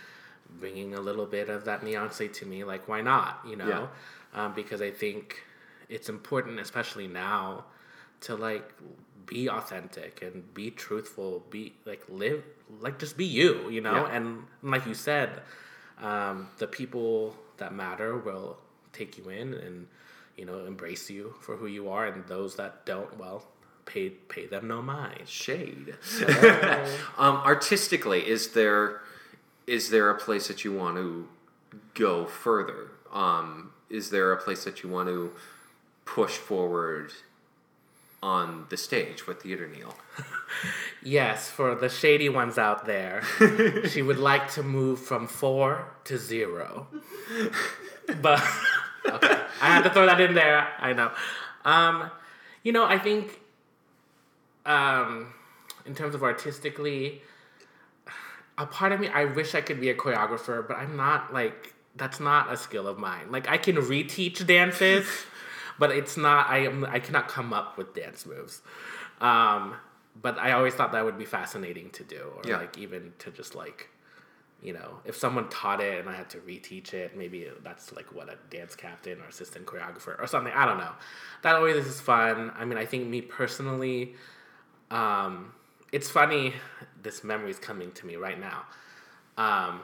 [0.59, 3.89] bringing a little bit of that Beyonce to me, like why not, you know?
[4.33, 5.43] Um, because I think
[5.89, 7.65] it's important especially now
[8.21, 8.73] to like
[9.25, 12.43] be authentic and be truthful, be like live
[12.81, 14.07] like just be you, you know?
[14.07, 14.15] Yeah.
[14.15, 15.41] And like you said,
[16.01, 18.57] um, the people that matter will
[18.91, 19.87] take you in and
[20.37, 23.43] you know embrace you for who you are and those that don't well
[23.85, 25.95] pay pay them no mind Shade.
[27.17, 29.01] um, artistically, is there
[29.67, 31.27] is there a place that you want to
[31.93, 32.91] go further?
[33.11, 35.31] Um, is there a place that you want to
[36.05, 37.13] push forward
[38.21, 39.95] on the stage with Theater Neal?
[41.03, 43.23] yes for the shady ones out there
[43.89, 46.87] she would like to move from four to zero
[48.21, 48.41] but
[49.07, 51.11] okay i had to throw that in there i know
[51.65, 52.09] um
[52.63, 53.41] you know i think
[54.65, 55.33] um
[55.85, 57.21] in terms of artistically
[58.57, 61.73] a part of me i wish i could be a choreographer but i'm not like
[61.95, 63.31] that's not a skill of mine.
[63.31, 65.07] Like i can reteach dances
[65.79, 68.61] but it's not i am i cannot come up with dance moves.
[69.21, 69.75] Um
[70.21, 72.57] but i always thought that would be fascinating to do or Yeah.
[72.57, 73.89] like even to just like
[74.61, 78.11] you know if someone taught it and i had to reteach it maybe that's like
[78.13, 80.53] what a dance captain or assistant choreographer or something.
[80.53, 80.93] I don't know.
[81.43, 82.51] That always is fun.
[82.57, 84.15] I mean i think me personally
[84.93, 85.53] um,
[85.91, 86.53] it's funny
[87.01, 88.63] this memory is coming to me right now.
[89.37, 89.81] Um,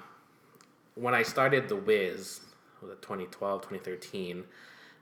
[0.96, 2.42] when i started the wiz
[2.82, 4.44] was it 2012 2013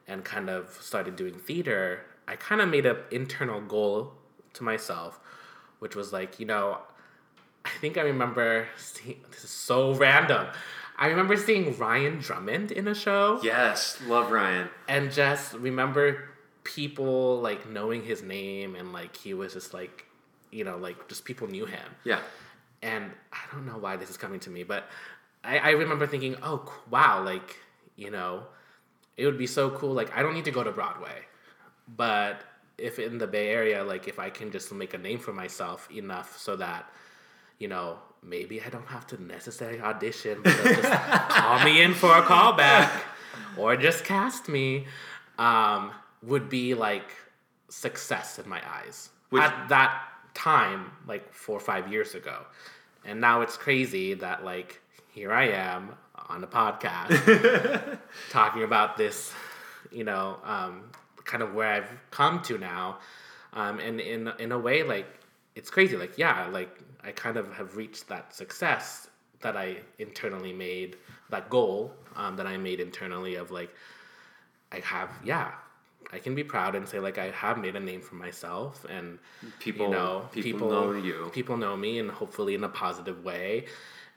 [0.07, 4.13] and kind of started doing theater i kind of made an internal goal
[4.53, 5.19] to myself
[5.79, 6.77] which was like you know
[7.65, 10.47] i think i remember seeing this is so random.
[10.99, 13.39] I remember seeing ryan drummond in a show.
[13.43, 14.69] Yes, love Ryan.
[14.87, 16.29] and just remember
[16.75, 20.05] people like knowing his name and like he was just like
[20.51, 21.87] you know like just people knew him.
[22.03, 22.19] Yeah,
[22.81, 24.87] and i don't know why this is coming to me but
[25.43, 27.57] i, I remember thinking oh wow like
[27.95, 28.43] you know
[29.15, 29.93] it would be so cool.
[29.93, 31.25] Like i don't need to go to broadway
[31.95, 32.43] but
[32.77, 35.89] if in the bay area like if i can just make a name for myself
[35.89, 36.87] enough so that
[37.57, 40.83] you know maybe i don't have to necessarily audition but just
[41.29, 42.91] call me in for a callback
[43.57, 44.85] or just cast me.
[45.37, 45.91] Um,
[46.23, 47.11] would be like
[47.69, 49.09] success in my eyes.
[49.29, 50.03] Which- at that
[50.33, 52.45] time like four or five years ago.
[53.05, 55.95] And now it's crazy that like here i am
[56.29, 57.97] on a podcast
[58.29, 59.33] talking about this
[59.91, 60.83] you know um,
[61.23, 62.99] kind of where i've come to now.
[63.53, 65.07] Um, and in in a way like
[65.55, 65.97] it's crazy.
[65.97, 66.69] Like yeah like
[67.03, 69.07] i kind of have reached that success
[69.41, 70.97] that i internally made
[71.29, 73.73] that goal um, that i made internally of like
[74.71, 75.51] i have yeah
[76.11, 79.19] I can be proud and say like I have made a name for myself and
[79.59, 81.29] People- you know people know you.
[81.33, 83.65] people know me and hopefully in a positive way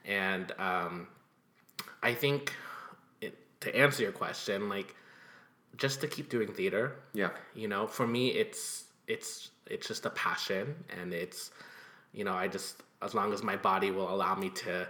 [0.05, 1.07] and um,
[2.01, 2.53] I think
[3.21, 4.95] it, to answer your question like
[5.77, 7.31] just to keep doing theater Yeah.
[7.55, 11.51] you know for me it's it's it's just a passion and it's
[12.13, 14.87] you know i just as long as my body will allow me to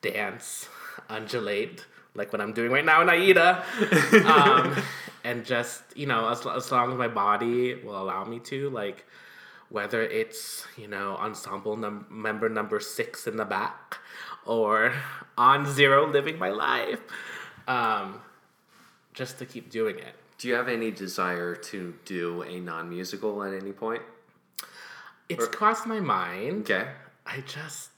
[0.00, 0.68] dance
[1.08, 3.64] undulate like what i'm doing right now in aida
[4.26, 4.76] um,
[5.24, 9.04] and just you know as, as long as my body will allow me to like
[9.68, 13.98] whether it's you know ensemble num- member number six in the back
[14.44, 14.92] or
[15.38, 17.00] on zero living my life
[17.68, 18.20] um,
[19.14, 23.54] just to keep doing it Do you have any desire to do a non-musical at
[23.54, 24.02] any point?
[25.28, 26.62] It's crossed my mind.
[26.68, 26.88] Okay.
[27.24, 27.91] I just,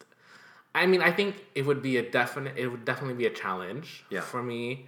[0.74, 4.04] I mean, I think it would be a definite, it would definitely be a challenge
[4.10, 4.20] Yeah.
[4.22, 4.86] for me,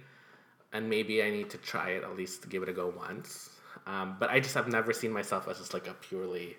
[0.73, 3.51] and maybe I need to try it at least to give it a go once.
[3.85, 6.57] Um, but I just have never seen myself as just like a purely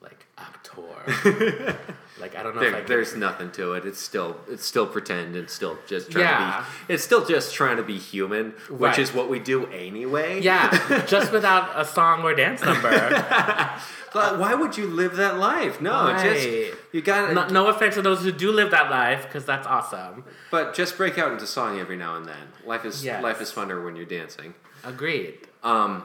[0.00, 0.82] like actor.
[2.20, 3.84] like I don't know if I There, can, there's nothing to it.
[3.86, 5.36] It's still it's still pretend.
[5.36, 6.64] It's still just trying Yeah.
[6.80, 6.94] to be.
[6.94, 8.98] It's still just trying to be human, which Right.
[8.98, 10.40] is what we do anyway.
[10.40, 12.90] yeah, just without a song or dance number.
[14.12, 15.78] But why would you live that life?
[15.82, 16.48] No, just
[16.90, 20.24] you got no, no offense to those who do live that life, because that's awesome.
[20.50, 22.48] But just break out into song every now and then.
[22.64, 23.22] Life is Yes.
[23.22, 24.54] life is funner when you're dancing.
[24.84, 25.34] Agreed.
[25.62, 26.04] Um,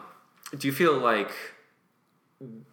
[0.57, 1.31] do you feel like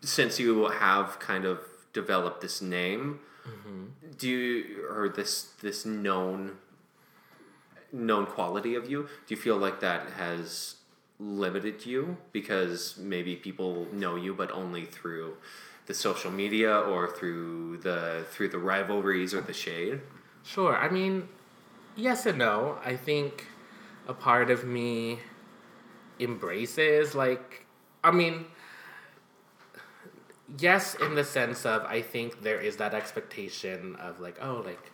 [0.01, 1.61] since you have kind of
[1.93, 3.85] developed this name, mm-hmm.
[4.16, 6.57] do you or this this known
[7.93, 10.77] known quality of you, do you feel like that has
[11.19, 15.37] limited you because maybe people know you but only through
[15.87, 20.01] the social media or through the through the rivalries or the shade?
[20.45, 20.77] Sure.
[20.77, 21.29] I mean,
[21.97, 22.79] yes and no.
[22.85, 23.47] I think
[24.07, 25.19] a part of me
[26.21, 27.66] embraces, like,
[28.03, 28.47] I mean,
[30.59, 34.91] yes, in the sense of I think there is that expectation of, like, oh, like,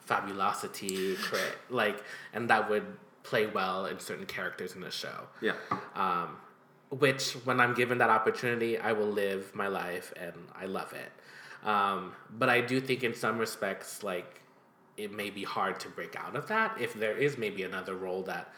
[0.00, 2.02] fabulosity, crit, like,
[2.32, 2.86] and that would
[3.22, 5.54] play well in certain characters in the show Yeah.
[5.96, 6.36] um,
[6.90, 11.10] which when I'm given that opportunity, I will live my life and I love it.
[11.68, 14.40] Um, but I do think in some respects, like
[14.96, 18.22] it may be hard to break out of that if there is maybe another role
[18.22, 18.52] that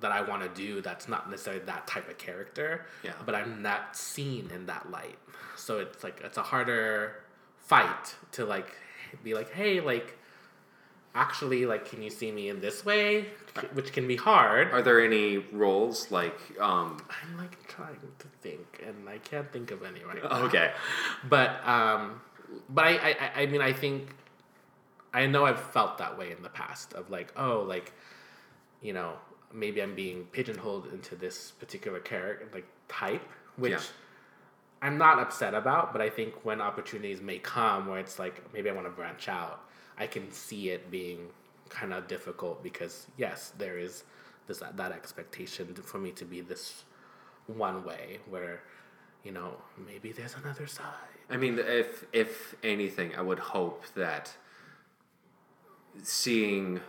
[0.00, 2.86] that I want to do that's not necessarily that type of character.
[3.02, 3.12] Yeah.
[3.26, 5.18] But I'm not seen in that light,
[5.56, 7.16] so it's like it's a harder
[7.58, 8.74] fight to like
[9.24, 10.16] be like, hey, like
[11.14, 13.26] actually, like, can you see me in this way?
[13.72, 14.70] Which can be hard.
[14.72, 19.70] Are there any roles like um I'm like trying to think, and I can't think
[19.72, 20.44] of any right now.
[20.44, 20.72] okay.
[21.28, 22.20] But um,
[22.68, 24.08] but I, I I- I mean I think
[25.12, 27.92] I know I've felt that way in the past of like oh like
[28.80, 29.14] you know
[29.52, 33.22] maybe I'm being pigeonholed into this particular character like type
[33.56, 33.80] which Yeah.
[34.82, 38.70] I'm not upset about, but I think when opportunities may come where it's like maybe
[38.70, 39.60] I want to branch out,
[39.98, 41.28] I can see it being
[41.68, 44.04] kind of difficult because yes, there is
[44.46, 46.84] this that expectation for me to be this
[47.46, 48.62] one way where
[49.22, 51.18] you know maybe there's another side.
[51.28, 54.34] I mean, if if anything, I would hope that
[56.02, 56.80] seeing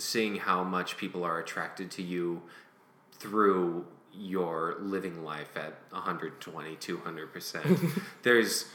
[0.00, 2.42] seeing how much people are attracted to you
[3.12, 8.66] through your living life at 120 200% there's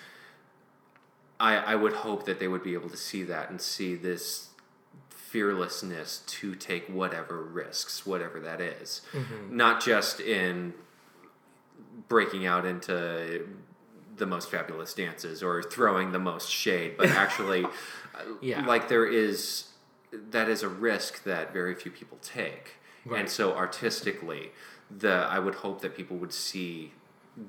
[1.39, 4.49] I, I would hope that they would be able to see that and see this
[5.09, 9.01] fearlessness to take whatever risks whatever that is.
[9.49, 10.73] not just in
[12.07, 13.47] breaking out into
[14.17, 17.69] the most fabulous dances or throwing the most shade, but actually, uh,
[18.41, 18.65] Yeah.
[18.65, 19.65] like there is
[20.11, 22.75] that is a risk that very few people take,
[23.13, 24.51] and so artistically,
[24.95, 26.93] the I would hope that people would see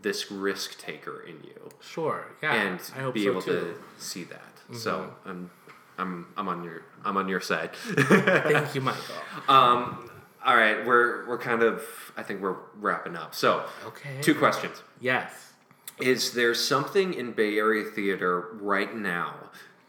[0.03, 3.53] this risk taker in you Sure, yeah, and I hope be so able too.
[3.53, 4.43] to see that.
[4.77, 5.51] So I'm
[5.99, 7.71] I'm I'm on your I'm on your side.
[7.75, 9.15] Thank you, Michael.
[9.49, 10.11] Um,
[10.45, 11.83] all right, we're we're kind of
[12.17, 13.35] I think we're wrapping up.
[13.35, 14.19] So, Okay.
[14.21, 14.83] two questions.
[15.01, 15.53] Yes.
[16.01, 19.35] Is there something in Bay Area theater right now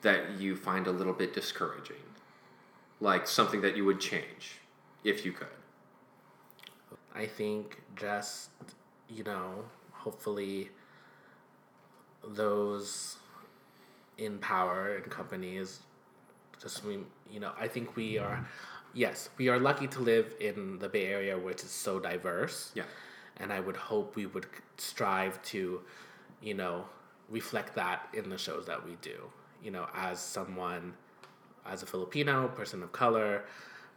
[0.03, 1.97] that you find a little bit discouraging?
[2.99, 4.59] Like something that you would change
[5.03, 5.47] if you could?
[7.13, 8.49] I think just,
[9.09, 10.69] you know, hopefully
[12.27, 13.17] those
[14.17, 15.79] in power and companies
[16.61, 16.99] just we
[17.31, 18.45] you know, I think we are
[18.93, 22.71] yes, we are lucky to live in the Bay Area which is so diverse.
[22.75, 22.83] Yeah.
[23.37, 25.81] And I would hope we would strive to,
[26.41, 26.85] you know,
[27.29, 29.17] reflect that in the shows that we do.
[29.63, 30.93] You know, as someone
[31.70, 33.45] as a Filipino, person of color,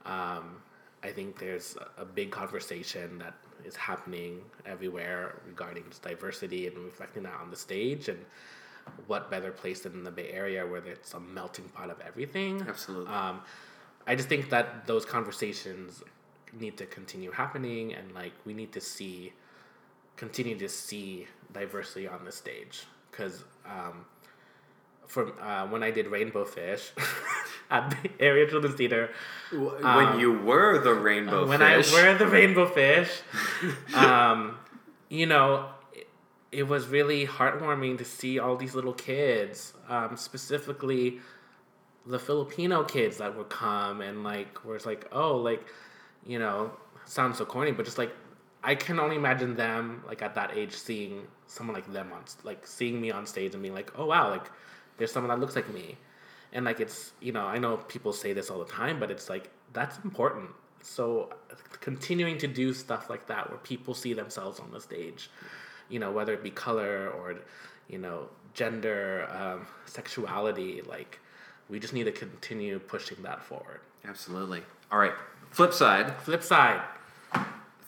[0.07, 0.61] um,
[1.03, 7.35] I think there's a- big conversation that is happening everywhere regarding diversity and reflecting that
[7.35, 8.25] on the stage and
[9.07, 12.63] what better place than in the Bay Area where it's a melting pot of everything.
[12.67, 13.13] Absolutely.
[13.13, 13.43] Um,
[14.07, 16.03] I just think that those conversations
[16.59, 19.33] need to continue happening and like we need to see
[20.17, 24.05] continue to see diversity on the stage because um,
[25.07, 26.91] from uh, when I did Rainbow Fish
[27.71, 29.11] at the Area Children's Theater,
[29.53, 31.93] when you were the rainbow Um, when fish.
[31.93, 33.11] I were the rainbow fish,
[33.95, 34.59] um,
[35.09, 36.09] you know, it,
[36.51, 41.21] it was really heartwarming to see all these little kids, um, specifically
[42.07, 45.65] the Filipino kids that would come and like, where it's like, oh, like,
[46.27, 46.73] you know,
[47.05, 48.13] sounds so corny, but just like,
[48.63, 52.67] I can only imagine them like at that age seeing someone like them on like
[52.67, 54.51] seeing me on stage and being like, oh wow, like
[54.99, 55.97] there's someone that looks like me,
[56.53, 59.29] and like it's you know I know people say this all the time, but it's
[59.29, 60.51] like that's important.
[60.83, 61.31] So
[61.81, 65.31] continuing to do stuff like that where people see themselves on the stage,
[65.89, 67.37] you know whether it be color or
[67.89, 71.21] you know gender, um, sexuality, like
[71.69, 73.81] we just need to continue pushing that forward.
[74.05, 74.63] Absolutely.
[74.91, 75.13] All right.
[75.51, 76.83] Flip side, Flip side,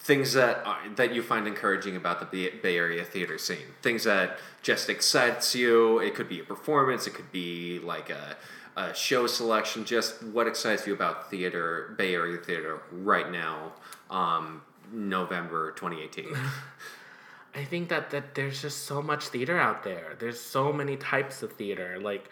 [0.03, 3.75] things that are, that you find encouraging about the Bay, Area theater scene.
[3.83, 6.01] Things that just excites you.
[6.01, 7.07] It could be a performance.
[7.07, 8.37] It could be like a,
[8.77, 9.85] a show selection.
[9.85, 13.75] Just what excites you about theater, Bay Area theater right now,
[14.11, 16.27] um, November 2018.
[17.55, 20.17] I think that, that there's just so much theater out there.
[20.19, 22.01] There's so many types of theater.
[22.01, 22.29] Like,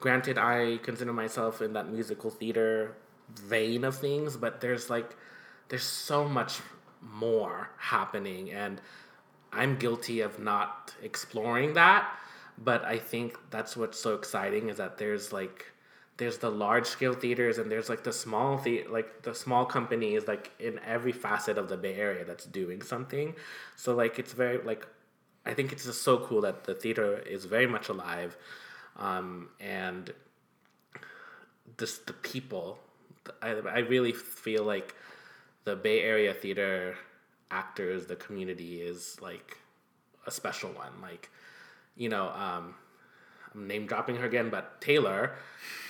[0.00, 2.96] granted, I consider myself in that musical theater
[3.36, 5.14] vein of things, but there's like,
[5.68, 6.60] there's so much
[7.12, 8.80] more happening, and
[9.52, 12.08] I'm guilty of not exploring that.
[12.56, 15.66] But I think that's what's so exciting is that there's like,
[16.18, 20.28] there's the large scale theaters and there's like the small the like the small companies
[20.28, 23.34] like in every facet of the Bay Area that's doing something.
[23.74, 24.86] So like it's very like
[25.44, 28.36] I think it's just so cool that the theater is very much alive,
[28.96, 30.12] um, and
[31.78, 32.78] just the people.
[33.42, 34.94] I I really feel like
[35.64, 36.96] the Bay Area theater
[37.50, 39.58] actors, the community is like
[40.26, 40.92] a special one.
[41.02, 41.30] Like,
[41.96, 42.74] you know, um,
[43.54, 45.36] I'm name dropping her again, but Taylor,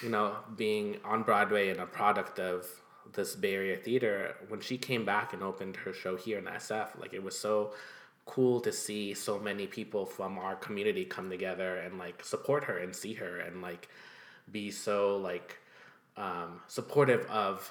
[0.02, 2.66] you know, being on Broadway and a product of
[3.12, 7.00] this Bay Area theater, when she came back and opened her show here in SF,
[7.00, 7.72] like it was so
[8.26, 12.78] cool to see so many people from our community come together and like support her
[12.78, 13.88] and see her and like
[14.50, 15.58] be so like
[16.16, 17.70] um, supportive of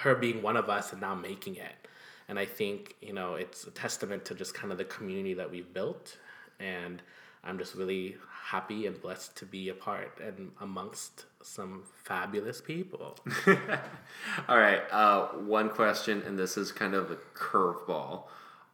[0.00, 1.88] her being one of us and now making it.
[2.28, 5.50] And I think, you know, it's a testament to just kind of the community that
[5.50, 6.16] we've built.
[6.58, 7.02] And
[7.44, 13.18] I'm just really happy and blessed to be a part and amongst some fabulous people.
[14.48, 14.80] All right.
[14.90, 18.24] Uh, one question, and this is kind of a curveball.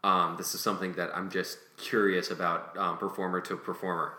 [0.05, 4.15] Um, this is something that I'm just curious about, um, performer to performer.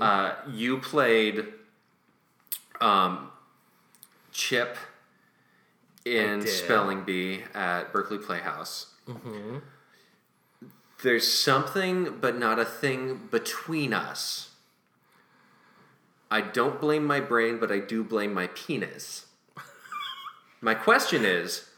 [0.00, 1.46] Uh, you played
[2.80, 3.30] um,
[4.30, 4.76] Chip
[6.04, 6.46] in.
[6.46, 8.86] Spelling Bee at Berkeley Playhouse.
[9.08, 9.58] Mm-hmm.
[11.02, 14.50] There's something, but not a thing between us.
[16.30, 19.26] I don't blame my brain, but I do blame my penis.
[20.60, 21.68] my question is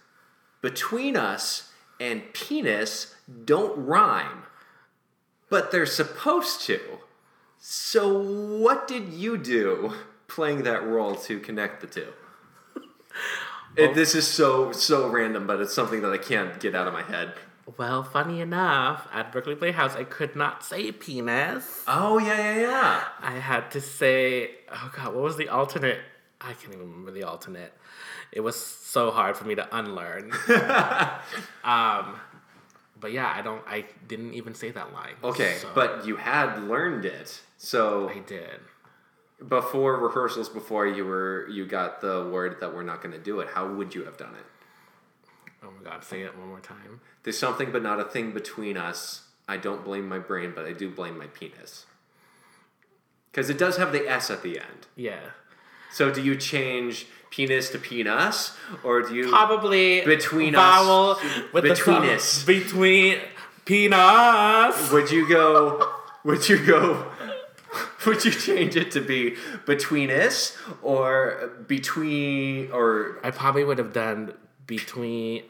[0.63, 3.15] between us and penis
[3.45, 4.45] don't rhyme,
[5.51, 6.81] but they're supposed to.
[7.59, 9.93] So, what did you do
[10.29, 12.13] playing that role to connect the two?
[13.77, 16.93] It, this is so so random, but it's something that I can't get out of
[16.93, 17.35] my head.
[17.77, 21.83] Well, funny enough, at Berkeley Playhouse, I could not say penis.
[21.87, 23.05] Oh yeah yeah yeah.
[23.21, 25.99] I had to say, oh god, what was the alternate?
[26.41, 27.73] I can't even remember the alternate.
[28.33, 30.33] It was so hard for me to unlearn.
[31.65, 32.21] um,
[32.99, 33.63] but yeah, I don't.
[33.67, 35.15] I didn't even say that line.
[35.23, 37.41] Okay, so but you had learned it.
[37.59, 38.61] So I did.
[39.47, 43.41] Before rehearsals, before you were you got the word that we're not going to do
[43.41, 43.49] it.
[43.55, 44.47] How would you have done it?
[45.65, 47.01] Oh my god, say it one more time.
[47.23, 49.23] There's something, but not a thing between us.
[49.49, 51.87] I don't blame my brain, but I do blame my penis.
[53.31, 54.87] Because it does have the S at the end.
[54.97, 55.21] Yeah,
[55.93, 59.29] So do you change penis to penis, or do you?
[59.29, 61.23] probably Between vowel us.
[61.53, 62.45] with Between the us.
[62.45, 63.19] between
[63.67, 64.91] penis.
[64.93, 65.93] Would you go?
[66.25, 67.13] Would you go?
[68.07, 69.37] Would you change it to be
[69.67, 74.35] between us or between or I probably would have done
[74.67, 75.43] between.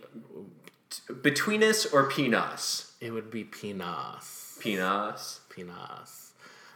[1.23, 2.93] between us or penis?
[3.01, 4.59] It would be penis.
[4.61, 5.41] Penis.
[5.51, 6.33] Penis.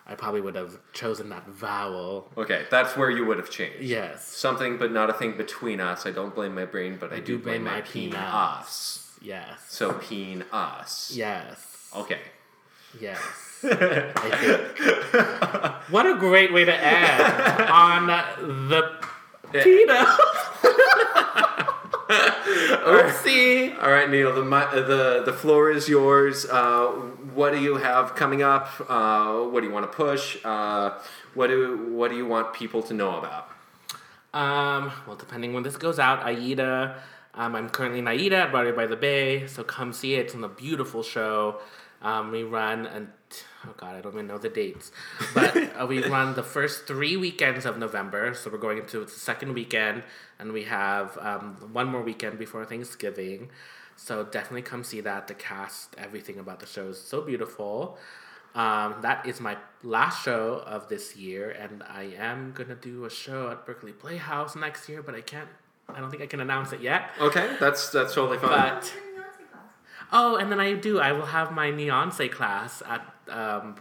[0.07, 2.31] I probably would have chosen that vowel.
[2.37, 3.83] Okay, that's where you would have changed.
[3.83, 4.26] Yes.
[4.26, 6.05] Something but not a thing between us.
[6.05, 8.35] I don't blame my brain, but I, do, blame, my peen peanuts.
[8.35, 9.18] us.
[9.22, 9.61] Yes.
[9.68, 11.12] So peen us.
[11.14, 11.91] Yes.
[11.95, 12.18] Okay.
[13.01, 13.20] Yes.
[15.90, 17.22] What a great way to end
[17.70, 18.06] on
[18.68, 18.92] the
[19.52, 20.06] peanut.
[22.11, 23.80] Oopsie.
[23.82, 24.34] All right, Neal.
[24.34, 26.46] The the the floor is yours.
[26.46, 26.86] Uh,
[27.34, 28.68] what do you have coming up?
[28.88, 30.38] Uh, what do you want to push?
[30.44, 30.98] Uh,
[31.34, 33.50] what do what do you want people to know about?
[34.32, 37.02] Um, well, depending when this goes out, Aida.
[37.34, 40.26] Um, I'm currently in Aida at Broadway by the Bay, so come see it.
[40.26, 41.61] It's a beautiful show.
[42.02, 43.08] Um, we run and
[43.66, 44.92] oh god, I don't even know the dates,
[45.34, 48.34] but uh, we run the first three weekends of November.
[48.34, 50.02] So we're going into the second weekend,
[50.38, 53.50] and we have um, one more weekend before Thanksgiving.
[53.96, 55.28] So definitely come see that.
[55.28, 57.98] The cast, everything about the show is so beautiful.
[58.54, 63.11] Um, that is my last show of this year, and I am gonna do a
[63.11, 65.48] show at Berkeley Playhouse next year, but I can't.
[65.88, 67.11] I don't think I can announce it yet.
[67.20, 68.50] Okay, that's that's totally fine.
[68.50, 68.92] But
[70.12, 70.98] oh, and then I do.
[70.98, 73.76] I will have my Neonce class at um,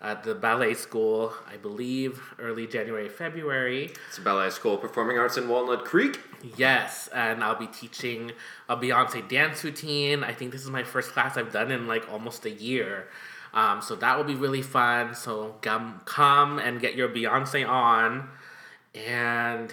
[0.00, 1.32] at the ballet school.
[1.50, 3.92] I believe early January, February.
[4.08, 6.20] it's a Ballet School of Performing Arts in Walnut Creek.
[6.56, 8.32] Yes, and I'll be teaching
[8.68, 10.22] a Beyonce dance routine.
[10.22, 13.08] I think this is my first class I've done in like almost a year.
[13.54, 15.14] Um, so that will be really fun.
[15.14, 18.28] So come, come and get your Beyonce on,
[18.94, 19.72] and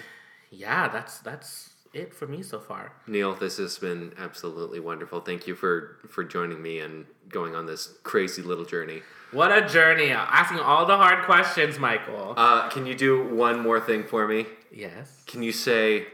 [0.50, 2.92] yeah, that's that's it for me so far.
[3.06, 5.20] Neal, this has been absolutely wonderful.
[5.20, 9.02] Thank you for for joining me and going on this crazy little journey.
[9.30, 10.10] What a journey!
[10.10, 12.34] Asking all the hard questions, Michael.
[12.36, 14.46] Uh, can you do one more thing for me?
[14.70, 16.06] yes, Can you say,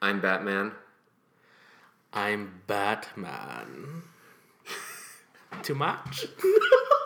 [0.00, 0.72] "I'm Batman"?
[2.12, 4.02] I'm Batman.
[5.62, 6.26] Too much.